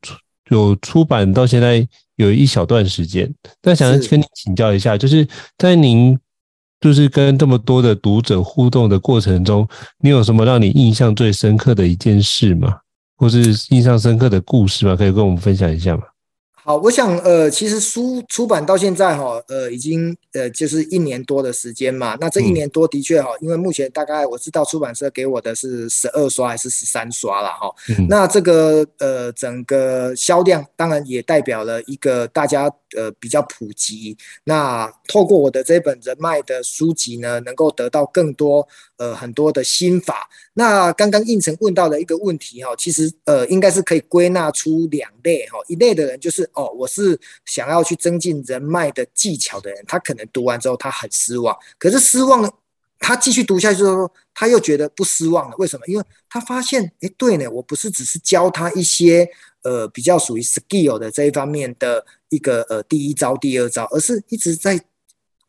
[0.50, 1.86] 有出版到现在
[2.16, 3.30] 有一小段时间，
[3.62, 6.18] 那想跟你请教一下，就是在您
[6.80, 9.68] 就是跟这么多的读者互动的过程中，
[10.00, 12.78] 你有什么让你印象最深刻的一件事吗？
[13.18, 14.96] 或是印象深刻的故事吗？
[14.96, 16.04] 可以跟我们分享一下吗？
[16.66, 22.18] 好，我想，呃，其实书出版到现在哈，呃，已经呃就是一年多的时间嘛。
[22.22, 27.70] 那这一年多的确哈，因为目前大概我知道出版社给我的是十二刷还是十三刷了哈。
[28.08, 34.18] 那这个呃整个销量当然也代表了一个大家呃比较普及。
[34.46, 40.30] 那透过我的这本人脉的书籍呢，能够得到更多呃很多的心法。
[40.54, 46.50] 那刚刚胤丞问到的一个问题哈，其实呃应该是可以归纳出两类哈，一类的人就是。
[46.56, 52.54] 哦，我是想要去增进人脉的技巧的人，他可能读完之后他很失望，可是失望，
[53.00, 55.56] 他继续读下去之后，他又觉得不失望了。
[55.58, 55.88] 为什么？
[55.88, 59.28] 因为他发现，哎，对呢，我不是只是教他一些
[59.64, 64.80] 呃比较属于 skill 的这一方面的一个呃第一招、第二招，而是一直在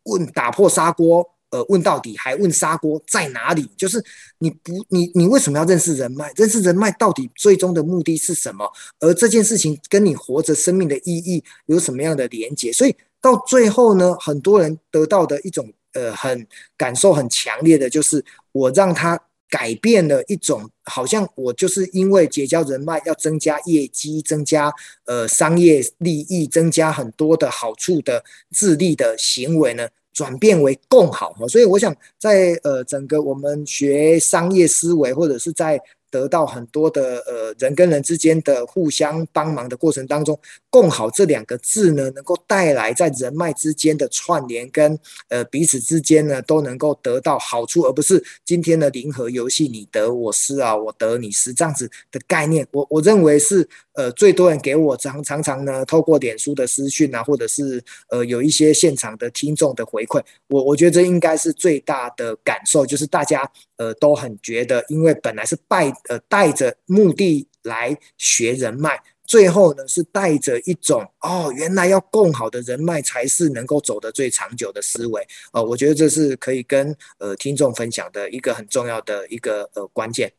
[0.04, 1.33] 问打破砂锅。
[1.54, 3.70] 呃，问到底还问砂锅在哪里？
[3.76, 4.04] 就是
[4.38, 6.32] 你不，你你为什么要认识人脉？
[6.34, 8.68] 认识人脉到底最终的目的是什么？
[8.98, 12.72] 而这件事情跟你活着生命的意义有什么样的连结？
[12.72, 16.44] 所以到最后呢，很多人得到的一种呃很
[16.76, 19.16] 感受很强烈的，就是我让他
[19.48, 29.86] 改变了一种好像我就是因为结交人脉要增加业绩、增加呃商业利益、增加很多的好处的自利的行为呢。
[30.14, 35.78] 转变为更好，所以我想在呃整个我们学商业思维，或者是在。
[36.14, 40.38] 得到很多的呃人跟人之间的互相帮忙的过程当中，
[40.74, 52.66] 共好这两个字呢，能够带来在人脉之间的串联跟呃彼此之间呢都能够得到好处，而不是今天的零和游戏，你得我失啊，我得你失这样子的概念。
[52.72, 65.84] 我我认为是呃最多人给我常常常呢透过脸书的私讯啊，或者是呃有一些现场的听众的回馈，我我觉得这应该是最大的感受，就是大家呃都很觉得，因为本来是拜。
[66.08, 75.26] 呃，带着目的来学人脉，最后呢是带着一种哦，原来要共好的人脉才是能够走得最长久的思维。
[75.52, 80.30] 呃，我觉得这是可以跟呃听众分享的一个很重要的一个呃关键。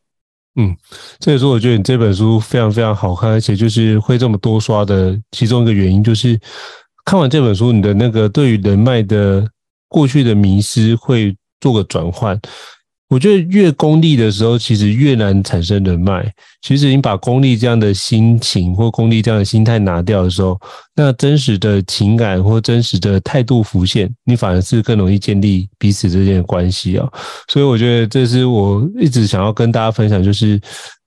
[0.56, 0.76] 嗯，
[1.20, 6.40] 所以说我觉得你这本书非常非常好看，而且就是会这么多刷的其中一个原因，就是
[7.04, 9.46] 看完这本书，你的那个对于人脉的
[9.90, 12.40] 过去的迷失会做个转换。
[13.16, 16.30] 我觉得越功利的时候，其实越难产生人脉。
[16.62, 20.60] 其实你把功利这样的心情或功利这样的心态拿掉的时候，
[20.94, 27.10] 那真实的情感或真实的态度浮现，你反而是更容易建立彼此之间的关系啊。
[27.48, 30.60] 所以我觉得这是我一直想要跟大家分享，就是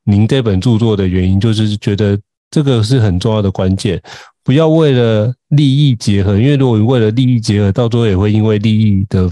[0.05, 2.18] 您这本著作的原因，就是觉得
[2.51, 4.01] 这个是很重要的关键。
[4.42, 9.31] 不要为了利益结合，因为如果你为了利益结合，到最后也会因为利益的。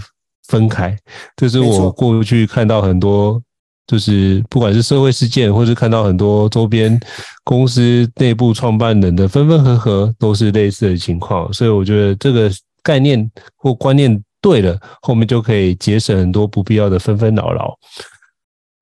[0.48, 0.96] 分开，
[1.36, 3.42] 这是我过去看到很多，
[3.86, 6.98] 就是不管是社会事件，或是看到很多周边
[7.44, 11.52] 公司内部创办人的分分合合，都是类似的情况。
[11.52, 12.50] 所以我觉得这个
[12.82, 17.76] 概念或观念对了，后面就可以节省很多不必要的纷纷扰扰。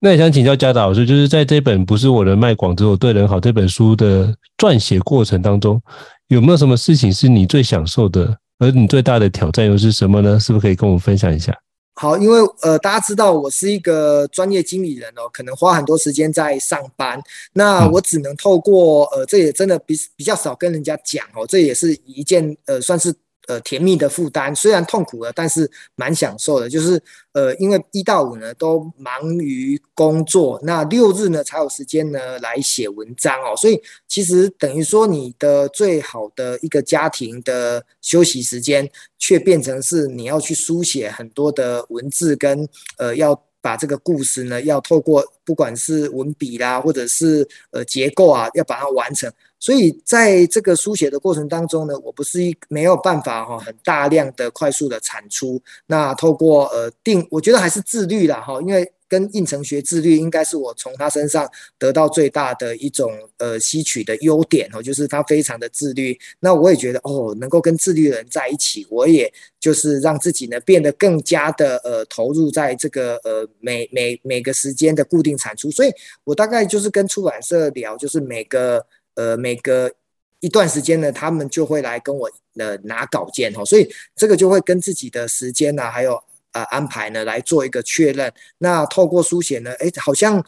[0.00, 5.80] 那也想请教嘉达老师，就是在这本不是我的卖广，只有对人好这本书的撰写过程当中，
[6.28, 8.36] 有没有什么事情是你最享受的？
[8.58, 10.38] 而你最大的挑战又是什么呢？
[10.38, 11.52] 是不是可以跟我们分享一下？
[11.94, 17.20] 好，因为呃，大家知道我是一个专业经理人哦，可能花很多时间在上班，
[17.52, 23.14] 那我只能透过呃，这也真的比比较少跟人家讲哦，这也是一件呃，算是。
[23.46, 26.68] 呃，甜蜜的负担虽然痛苦了，但是蛮享受的。
[26.68, 27.02] 就是
[27.32, 33.56] 呃，因为一到五呢都忙于工作，那六日呢才有时间呢来写文章哦。
[33.56, 43.40] 所以其实等于说，你的最好的一个家庭的休息时间，却变成是你要去书写很多的文字跟呃要。
[43.64, 49.32] 把这个故事呢，要透过不管是文笔啦，或者是呃结构啊，要把它完成。
[49.64, 55.62] 所以在这个书写的过程当中呢，我不是一没有办法哈，很大量的快速的产出。
[55.86, 58.92] 那透过呃定，我觉得还是自律啦哈，因为。
[59.06, 61.48] 跟胤丞学自律，应该是我从他身上
[61.78, 66.18] 得到最大的一种呃吸取的优点哦，就是他非常的自律。
[66.40, 75.70] 那我也觉得哦，能够跟自律的人在一起，我也就是让自己呢变得更加的呃投入在这个呃每每每个时间的固定产出。
[75.70, 75.92] 所以
[76.24, 79.92] 我大概就是跟出版社聊，就是每个呃每个
[80.40, 86.22] 一段时间呢，他们就会来跟我呃拿稿件哦，所以这个就会跟自己的时间呢还有。
[86.54, 88.32] 啊、呃，安排呢来做一个确认。
[88.58, 90.40] 那透过书写呢，哎，好像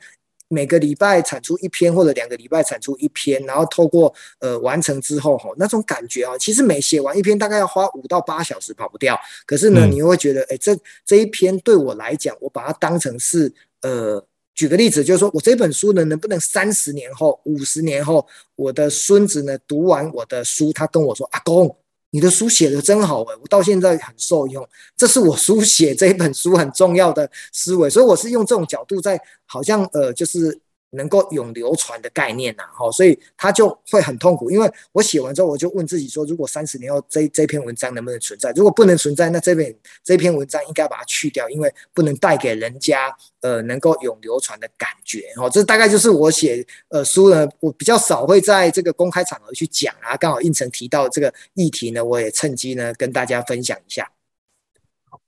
[0.46, 9.18] 每个礼拜产出一篇，或者两个礼拜产出一篇，然后透过呃完成之后，哈，那种感觉啊，其实每写完一篇大概要花五到八小时跑不掉。
[9.46, 14.24] 可是呢，嗯、你又会觉得，哎，这这一篇对我来讲，我把它当成是呃，
[14.56, 21.76] 举个例子，就是说我这本书呢，能不能三十年后、五十年后，我的孙子呢读完我的书，他跟我说，阿公。
[22.10, 30.58] 你的书写的真好诶，我到现在很受用，这是我书写这本书很重要的思维，所以我是用这种角度在，好像呃就是。
[30.90, 38.53] 能够永流传的概念呐，哈，所以他就会很痛苦，因为我写完之后，我就问自己说，如果三十年后这这篇文章能不能存在？
[38.53, 54.11] 如果不能存在，那这篇这篇文章应该把它去掉，因为不能带给人家呃能够永流传的感觉，哦，这大概就是我写呃书呢，我比较少会在这个公开场合去讲啊，刚好应成提到这个议题呢，我也趁机呢跟大家分享一下。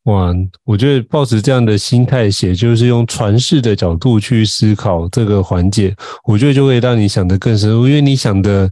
[0.09, 5.95] 哇，我觉得抱持这样的心态写，就是用传世的角度去思考这个环节，
[6.25, 8.71] 我觉得就会让你想得更深入，因为你想的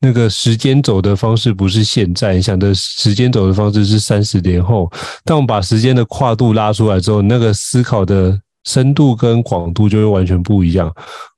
[0.00, 4.88] 那个时间走的方式不是现在，想的时间走的方式是三十年后。
[5.24, 10.88] 当我们把时间的跨度拉出来之后，那个思考的深度跟广度就会完全不一样。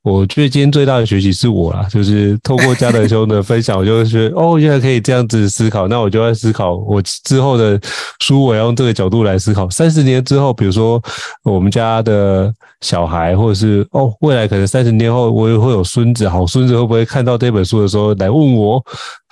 [0.09, 5.87] 我觉得今天最大的学习是我啦，就是透过家德兄的分享，我就是觉得 哦，原来可以这样子思考。
[5.87, 7.79] 那我就在思考，我之后的
[8.21, 9.69] 书，我要用这个角度来思考。
[9.69, 11.01] 三十年之后，比如说
[11.45, 18.83] 我们家的小孩，或者是哦，未来可能三十年后我也会有孙子，好孙子会不会看到这本书的时候来问我？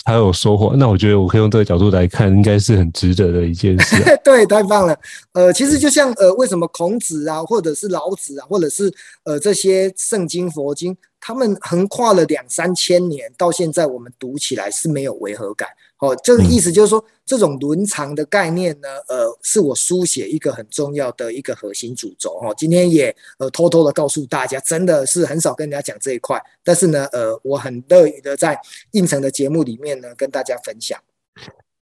[0.07, 3.97] 还有收获，那我觉得我可以用这个角度来看，应该是很值得的一件事。
[4.23, 4.97] 对，太棒了。
[5.33, 8.89] 呃，其实就像呃，为什么孔子啊，或者是老子啊，或者是
[9.25, 15.69] 呃这些圣经佛经，他们横跨了两三千年，到现在我们读起来是没有违和感。
[15.99, 22.39] 哦，这个意思就是说，这种伦常的概念呢，呃，是我书写一个很重要的一个核心主轴。
[22.43, 31.01] 哦，今天也呃偷偷的告诉大家，真的是很少跟人家讲这一块，但是呢，呃，我很乐于的在应城的节目里面呢跟大家分享。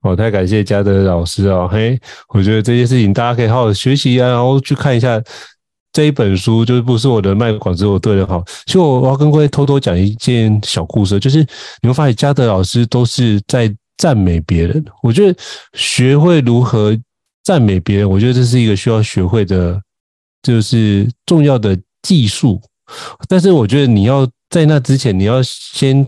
[0.03, 1.99] 哦，太感谢嘉德老师哦，嘿，
[2.35, 5.19] 我觉得这件事情大家可以好好学习啊，然后去看一下
[5.91, 8.45] 这一本书，就是不是我的卖广，只我对人好。
[8.67, 11.39] 其实我我要跟各位偷偷讲一件小故事，就是
[11.81, 13.75] 你会发现嘉德老师都是在。
[13.99, 15.39] 赞美别人，我觉得
[15.75, 16.97] 学会如何
[17.45, 19.81] 赞美别人，我觉得这是一个需要学会的，
[20.43, 22.61] 就是重要的技术。
[23.29, 26.07] 但是我觉得你要在那之前，你要先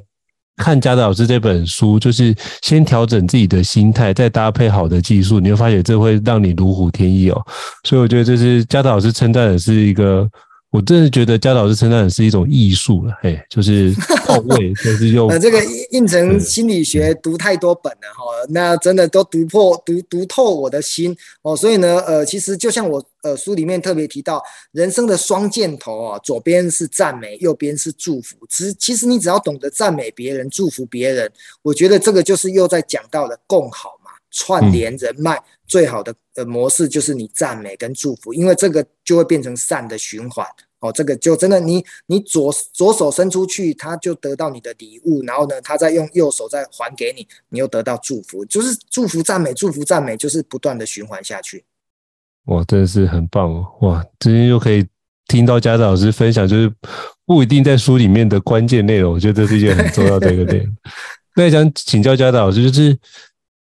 [0.57, 7.41] 看嘉德老师这本书，就是先调整自己的心态，再搭配好的技术，你会发现这会让你如虎添翼哦。
[7.85, 10.29] 所以我觉得这是嘉德老师称赞的是一个。
[10.75, 13.95] 我真的觉得嘉德老师称赞是一种艺术了，嘿，就是
[14.27, 21.57] 到位，就是用呃，这个应成心理学读太多本了哈，那真的都读破、读读透我的心哦。
[21.57, 28.37] 所以呢，呃，其实就像我呃书里面特别提到，人生的双箭头啊，左边是赞美，右边是祝福。
[28.49, 31.31] 其实，其实你只要懂得赞美别人、祝福别人，
[31.63, 40.45] 我觉得这个就是又在讲到了共好嘛，串联人脉最好的呃模式就是你赞美跟祝福，因为这个就会变成善的循环。
[40.85, 51.65] 哦，这个就真的你，你左左手伸出去，他就得到你的礼物，然后呢，他再用右手再还给你，你又得到祝福，就是祝福赞美，祝福赞美，就是不断的循环下去。
[52.49, 53.67] 哇，真的是很棒哦！
[53.81, 54.87] 哇，今天又可以
[55.27, 56.71] 听到嘉德老师分享，就是
[57.25, 60.71] 不一定在书里面的关键内容，我觉得这是一件很重要的一个点。
[61.35, 62.95] 那想请教嘉德老师，就是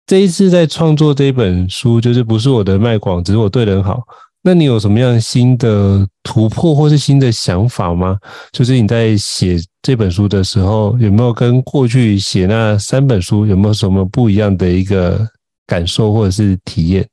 [0.04, 4.02] 这一次在创作这一本书，就是不是我的卖广，只是我对人好。
[4.46, 8.18] 那你有什么样新的突破或是新的想法吗？
[8.52, 15.26] 就是你在写这本书的时候，有没有跟过去写那三本书有没有什么不一样的一个
[15.66, 17.08] 感受或者是体验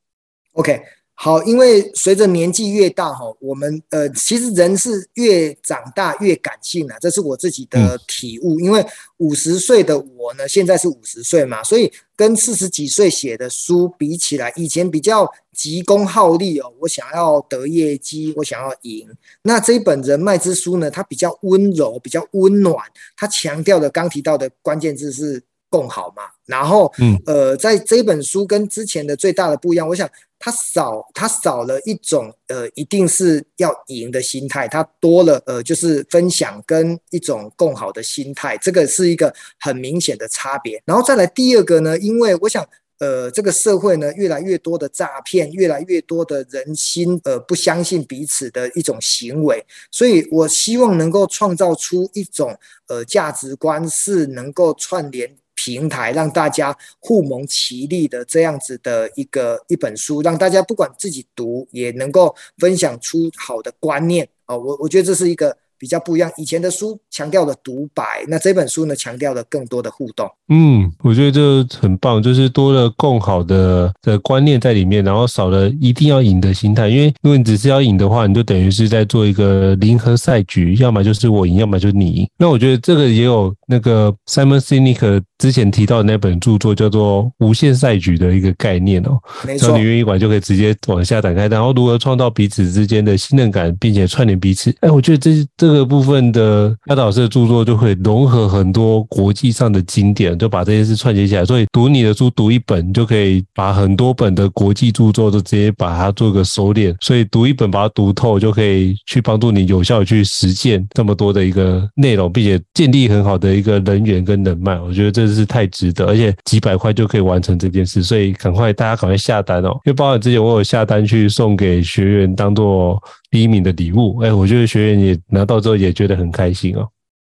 [0.56, 0.78] ？OK。
[1.24, 8.59] 好，因为随着年纪越大，哈，我们呃，其实人是越长大越感性啊，这是我自己的体悟。
[8.59, 8.84] 因为
[9.17, 19.07] 五十岁的我呢，现在是五十岁嘛，所以跟四十几岁写的书比起来，以前比较急功好利哦，我想要得业绩，我想要赢。
[19.43, 22.76] 那这一本人脉之书呢，它比较温柔，比较温暖，
[23.15, 26.22] 它强调的刚提到的关键字是共好嘛。
[26.45, 30.07] 然后，嗯，呃，在这本书跟之前的最大的不一样，我想。
[30.43, 40.82] 它少，它少了一种呃，一定是要赢的心态，它多了呃，就是分享跟一种共好的心态，这个是一个很明显的差别。
[40.84, 42.67] 然后再来第二个呢，因为我想
[42.97, 52.57] 呃，这个社会呢，越来越多的诈骗，越来越多的人心呃不相信彼此的一种行为，所以我希望能够创造出一种
[52.88, 55.38] 呃价值观，是能够串联。
[55.64, 64.57] 平台让大家互蒙其利的这样子的一个一本书，让大家不管自己读也能够分享出好的观念啊！
[64.57, 65.55] 我我觉得这是一个。
[65.82, 70.30] 比较不一样，以前的书强调了独白，那这本书呢，强调了更多的互动。
[70.49, 76.88] 嗯，我觉得这很棒，就是多了更好的的观念在里面，然后少了一定要赢的心态。
[76.88, 82.30] 因为如果你只是要赢的话，你就等于是在做一个零和赛局，要么就是我赢，要么就是你赢。
[82.38, 89.20] 那我觉得这个也有那个 Simon Sinek 之前提到的那本著作叫做《无限赛局》的一个概念哦。
[89.46, 94.72] 没错，只要你愿意玩，就可以直接往下展开，然后如何创造彼此之间的信任感，并且串联彼此。
[94.82, 95.72] 哎，我觉得这这。
[95.72, 101.46] 个部分的嘉德老师的著作就会融合很多国际上的经典，就把这些事串接起来。
[101.46, 106.94] 所以读你的书读一本，就可以把很多本的国际著作都直接把它做个收敛。
[107.00, 114.78] 所以读一本把它读透，就可以去帮助你有效去实践这么多的一个内容，并且建立很好的一个人缘跟人脉。
[114.78, 118.04] 我觉得这是太值得，而且几百块就可以完成这件事。
[118.04, 119.72] 所以赶快大家赶快下单哦！
[119.86, 123.02] 因为包括之前我有下单去送给学员当做。
[123.32, 126.86] 第一名的礼物，哎，我觉得学员也拿到之后也觉得很开心哦。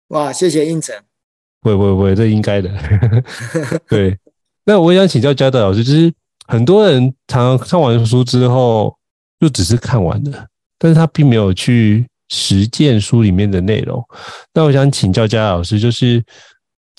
[0.08, 0.96] 哇，谢谢应成。
[1.62, 2.72] 会会会，这应该的。
[3.90, 4.18] 对，
[4.64, 6.10] 那我也想请教嘉德老师，就是
[6.48, 8.96] 很多人常常看完书之后，
[9.42, 10.48] 就只是看完了，
[10.80, 14.02] 但是他并没有去实践书里面的内容。
[14.54, 16.24] 那我想请教嘉德老师，就是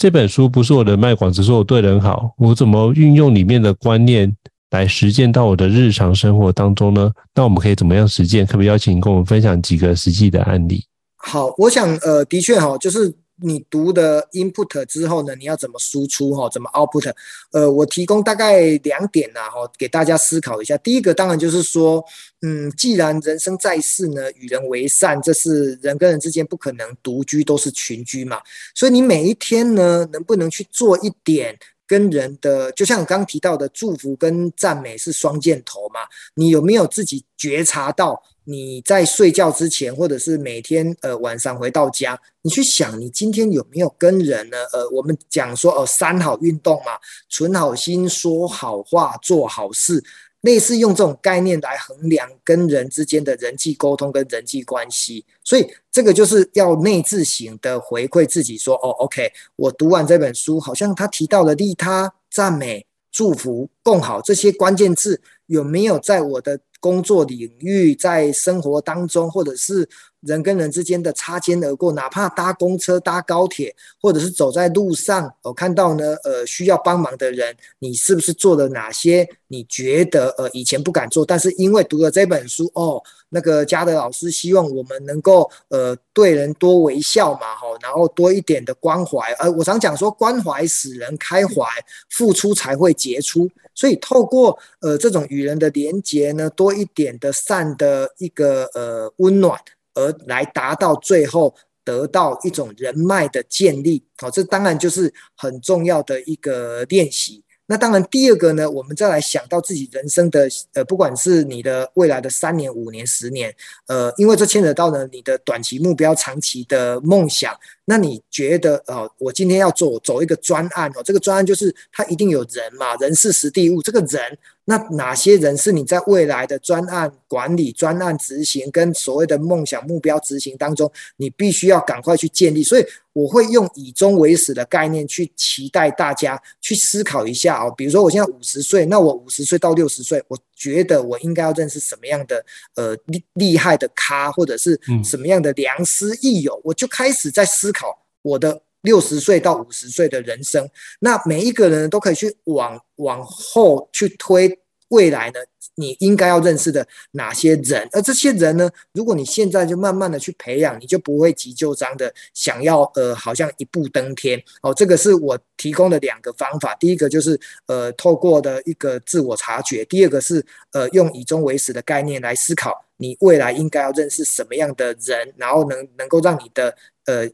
[0.02, 4.36] 这本书不是我的卖广，只是我对人好，我怎么运用里面的观念？
[4.72, 7.08] 来实践到我的日常生活当中呢？
[7.36, 8.44] 那我们可以怎么样实践？
[8.44, 10.84] 可不可以邀请你跟我们分享几个实际的案例？
[11.18, 16.48] 好，我想呃，的确哈，就是你读的 input 之后呢，你要怎么输出哈？
[16.48, 17.12] 怎么 output？
[17.52, 20.76] 呃，我提供大概两点呐哈，给大家思考一下。
[20.78, 22.04] 第一个当然就是说，
[22.40, 28.40] 嗯，既然人生在世呢，与人为善，这是人跟人之间不可能独居，都是群居嘛。
[28.74, 31.58] 所以你每一天呢，能不能去做一点？
[31.84, 36.00] 跟人的，就像刚提到的，祝福跟赞美是双箭头嘛。
[36.36, 44.56] 你有没有自己觉察到，你在睡觉之前，或者是每天呃晚上回到家，你去想，你今天有没有跟人呢？
[44.72, 46.92] 呃，我们讲说哦，三好运动嘛，
[47.28, 50.02] 存好心，说好话，做好事。
[50.42, 69.88] 类似用这种概念来衡量跟人之间的人际沟通跟人际关系，所以这个就是要内自省的回馈自己说，哦，OK，我读完这本书，好像他提到了利他、赞美、祝福、共好这些关键字，有没有在我的工作领域，在生活当中，或者是
[70.22, 79.28] 人跟人之间的擦肩而过，哪怕搭公车、搭高铁，或者是走在路上，我看到呢，呃，需要帮忙的人，你是不是做了哪些？
[79.46, 83.00] 你觉得呃以前不敢做，但是因为读了这本书，哦，
[83.32, 89.32] 那个嘉德老师希望我们能够呃对人多微笑嘛，哈，然后多一点的关怀。
[89.38, 91.64] 呃，我常讲说，关怀使人开怀，
[92.10, 93.50] 付出才会杰出。
[93.74, 99.58] 所以透过呃这种与人的连结呢，多一点的善的一个呃温暖，
[99.94, 104.04] 而来达到最后得到一种人脉的建立。
[104.18, 107.42] 好，这当然就是很重要的一个练习。
[107.66, 113.54] 那当然，第二个呢，我们再来想到自己人生的呃，不管是你的未来的三年、五年、十年，
[113.86, 124.38] 呃，因为这牵扯到呢你的短期目标、长期的梦想，那你觉得哦，我今天要走走一个专案哦，这个专案就是它一定有人嘛，人事实地物，这个人。
[124.64, 132.62] 那哪些人是你在未来的专案管理、专案执行跟所谓的梦想目标执行当中，你必须要赶快去建立。
[132.62, 137.74] 所以我会用以终为始的概念去期待大家去思考一下哦。
[137.76, 142.44] 比如说我现在五十岁，那我五十岁到六十岁，我觉得我应该要认识什么样的
[142.76, 147.86] 呃厉厉害的咖，或者是什么样的良师益友，我就开始在思考
[148.22, 148.62] 我的。
[148.82, 154.58] 六十岁到五十岁的人生，那每一个人都可以去往往后去推
[154.92, 155.40] 未来呢？
[155.74, 157.88] 你应该要认识的哪些人？
[157.92, 158.70] 而这些人呢？
[158.92, 164.74] 如果你现在就慢慢的去培养，你就不会急就章的想要呃，好像一步登天哦。
[164.74, 166.74] 这个是我提供的两个方法。
[166.74, 176.76] 第一个就是呃，透过的一个自我察觉；第二个是呃，用以终为始的概念来思考，你未来应该要认识什么样的人，然后能能够让你的
[177.06, 177.26] 呃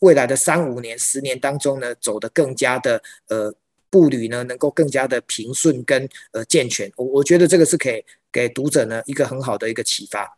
[0.00, 3.54] 未来的三五年、十年当中呢，走得更加的呃。
[3.96, 10.35] 步履呢，能够更加的平顺跟呃健全，我我觉得这个是可以给读者呢一个很好的一个启发。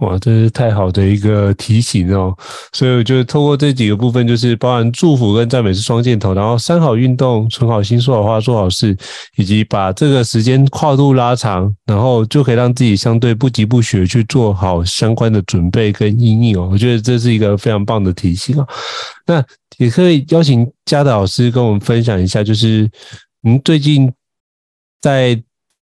[0.00, 2.32] 哇，这是太好的一个提醒哦！
[2.72, 8.96] 所以我觉得透过这几个部分，就是包含祝福跟赞美是双箭头，然后三好运动、存好心、说好话、做好事，
[9.36, 16.68] 以及把这个时间跨度拉长，然后就可以让自己相对不疾不徐去做好相关的准备跟因应哦。
[16.70, 18.64] 我觉得这是一个非常棒的提醒哦。
[19.26, 19.44] 那
[19.78, 22.88] 也可以邀请嘉德老师跟我们分享一下，就是
[23.40, 24.12] 您最近
[25.00, 25.42] 在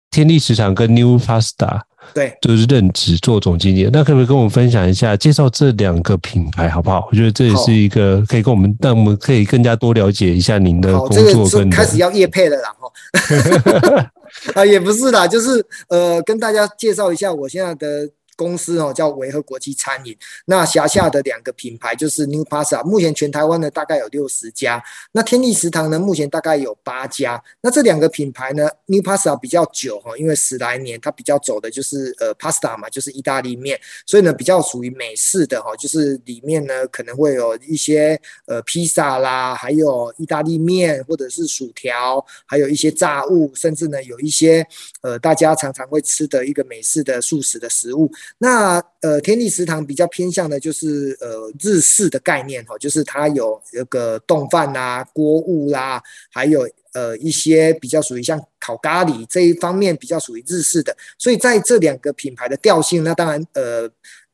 [0.10, 1.80] 天地市场跟 New Pasta。
[2.14, 7.08] 对，就是任职做总经理，那可不可以跟我们分享一下，介绍这两个品牌好不好？
[7.12, 11.70] 我觉得这也是一个可以跟我们，让我们可以更加多了解一下您的工作跟。
[11.70, 14.12] 开始要业配了啦，哈，
[14.62, 18.10] 啊，也不是啦，就是呃，跟大家介绍一下我现在的。
[18.42, 27.40] 公司哦叫维和国际餐饮，那辖下的两个品牌就是 New Pasta，目前全台湾呢大概有六十家，那天地食堂呢目前大概有八家。
[27.62, 44.66] 那这两个品牌呢，New Pasta 比较久哈，因为十来年它比较走的就是呃 Pasta 嘛，就是意大利面，所以呢比较属于美式的哈，就是里面呢可能会有一些呃披萨啦，还有意大利面或者是薯条，还有一些炸物，甚至呢有一些
[45.02, 48.12] 呃大家常常会吃的一个美式的素食的食物。
[48.38, 56.02] 那呃，天地食堂比较偏向的就是呃日式的概念哈，就是它有那个冻饭啦、锅物啦，
[56.32, 63.90] 还有呃一些比较属于像烤咖喱这一方面比较属于日式的，所以在这两个品牌的调性，那当然呃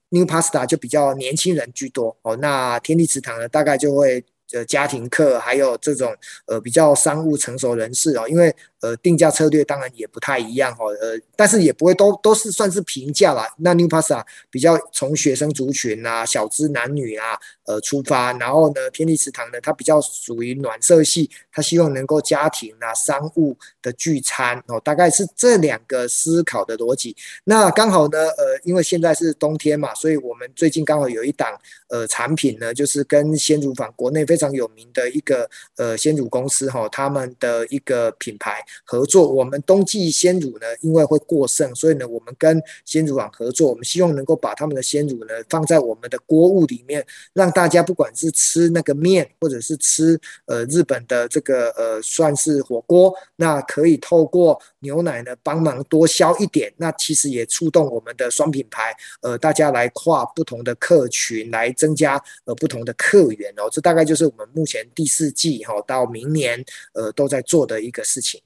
[0.09, 4.23] ，New Pasta 就比较年轻人居多哦，那天地食堂呢，大概就会
[4.53, 8.55] 呃家庭课，还有这种呃比较商务成熟人士哦，因为。
[8.79, 13.51] 呃，定价策略当然也不太一样哦，呃，但是也不会都都是算是平价啦。
[13.57, 27.15] 那 New Passa 比较从学生族群啊、小资男女啊，呃出发，然后呢，天地食堂呢，它比较属于暖色系，它希望能够家庭啊、商务的聚餐哦，大概是这两个思考的逻辑。
[27.43, 31.55] 那刚好呢，呃，因为现在是冬天嘛，所以我们最近刚好有一档
[31.89, 38.63] 呃产品呢，就是跟鲜乳坊国内非常有名的一个呃鲜乳公司哈，他们的一个品牌。
[38.85, 68.39] 合作，我们冬季鲜乳呢，因为会过剩，所以呢，我们跟鲜乳网合作，我们希望能够把他们的鲜乳呢放在我们的锅物里面，让大家不管是吃那个面，或者是吃呃日本的这个呃算是火锅，那可以透过牛奶呢帮忙多消一点，那其实也触动我们的双品牌，呃，大家来跨不同的客群，来增加呃不同的客源哦，这大概就是我们目前第四季哈到明年呃都在做的一个事情。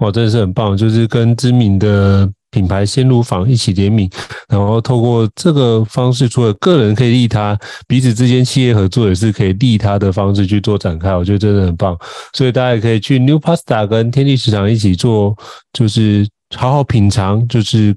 [0.00, 0.76] 哇，真的是很棒！
[0.76, 4.10] 就是跟知名的品牌鲜乳坊一起联名，
[4.48, 11.14] 然后透过这个方式，除了个人可以利他，彼此之间企业合作也是可以利他的方式去做展开。
[11.16, 11.96] 我觉得真的很棒，
[12.32, 15.36] 所以大家也可以去 New Pasta 跟天地市场一起做，
[15.72, 17.94] 就是好好品尝，就是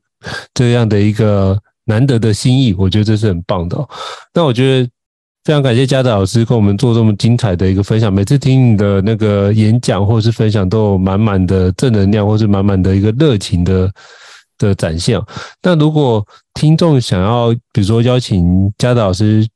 [0.53, 2.73] 这样的一个难得的心意。
[2.77, 3.77] 我觉得这是很棒的。
[4.33, 4.89] 那我觉得。
[5.45, 8.11] 非常感谢嘉德老师跟我们做这么精彩的一个分享。
[8.11, 13.91] 每次听你的那个演讲或者是分享，都有满满的正能量，或是满满的一个热情的
[14.57, 15.21] 的展现。
[15.61, 16.25] 那如果
[16.55, 19.47] 听众想要，比如说邀请嘉德老师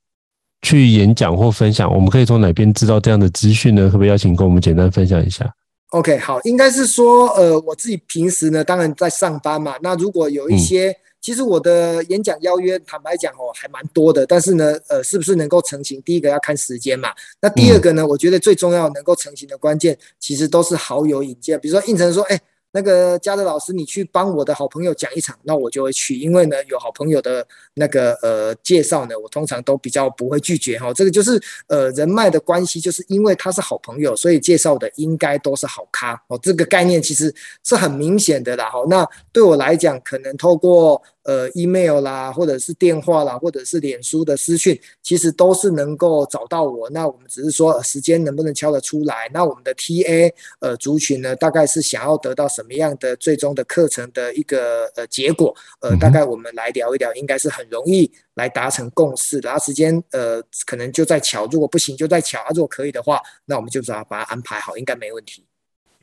[0.61, 3.87] 去演讲或分享，我们可以从哪边知道这样的资讯呢？
[3.87, 5.51] 可不可以邀请跟我们简单分享一下
[5.89, 9.73] ？OK，好，应该是说，呃，我自己平时呢，当然在上班嘛。
[9.81, 14.25] 那如果有一些、嗯其实我的演讲邀约，坦白讲哦，还蛮多的。
[14.25, 16.01] 但是呢，呃，是不是能够成型？
[16.01, 17.09] 第一个要看时间嘛。
[17.41, 21.59] 那第二个呢，我觉得最重要能够成型的关键，其实都是好友引荐。
[21.59, 22.39] 比如说应承说，哎，
[22.71, 30.93] 那个嘉德老师，你去帮我的好朋友讲一场，那我就会去，因为呢，有好朋友的那个呃介绍呢，我通常都比较不会拒绝哈。
[30.93, 36.39] 这个就是呃人脉的关系，就是因为他是好朋友，所以介绍的应该都是好咖哦。
[36.41, 38.69] 这个概念其实是很明显的啦。
[38.69, 41.01] 哈，那对我来讲，可能透过。
[41.23, 46.89] 呃，email 啦，或者是电话啦，或者是脸书的私讯，其实都是能够找到我。
[46.89, 49.29] 那我们只是说时间能不能敲得出来？
[49.31, 55.55] 那我们的 TA 呃族群呢，大概是想要得到什么样的最终的课程的一个呃结果？
[55.79, 59.47] 呃，大概我们来聊一聊，应该是很容易来达成共识的。
[59.47, 65.45] 然后时间呃可能就在巧，如果不行就在巧，啊，如果可以的话，那我们就只要把它安排好，应该没问题。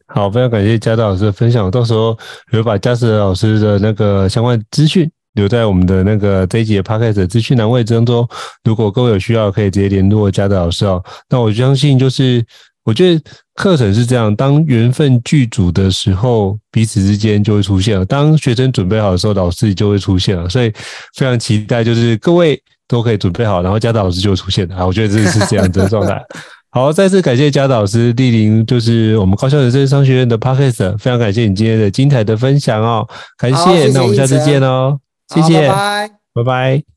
[0.07, 1.71] 好，非常感谢嘉德老师的分享。
[1.71, 2.17] 到时候
[2.51, 8.27] 我会把嘉德老师的那个相关资讯留在我们的那个这一集的 Podcast 的资讯栏位当中。
[8.65, 11.05] 如果各位有需要，可以直接联络嘉德老师哦。
[11.29, 12.43] 那我相信，就是
[12.87, 13.21] 我觉得
[13.57, 20.49] 课程是这样：当缘分具足的时候，彼此之间就会出现了；当学生准备好的时候，老师就会出现了。
[20.49, 20.73] 所以
[21.17, 24.87] 非常期待，就是各位都可以准备好，然后嘉德老师就会出现啊！
[24.87, 26.23] 我觉得这是这样子的状态。
[26.71, 33.05] 好，再次感谢嘉导老师莅临，就是我们高校人生商学院的 Podcast，非常感谢你今天的精彩的分享哦，
[33.37, 35.01] 感谢，谢谢，那我们下次见哦，
[35.35, 36.96] 谢谢，拜拜，拜拜。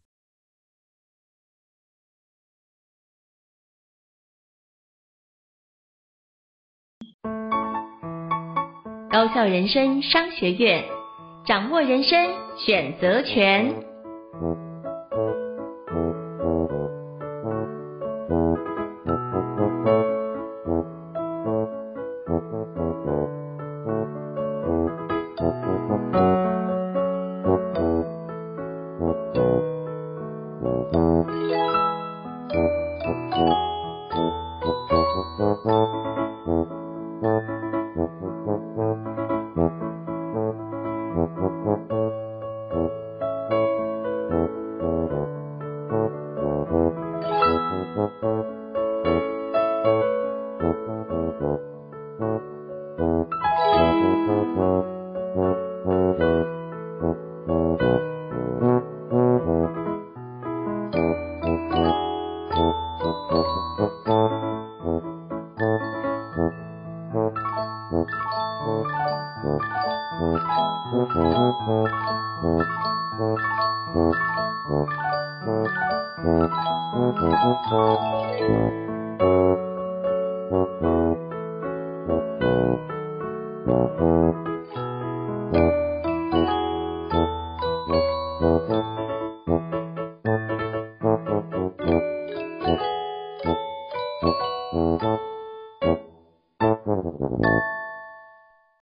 [9.12, 10.84] 高校人生商学院，
[11.44, 13.74] 掌握人生选择权。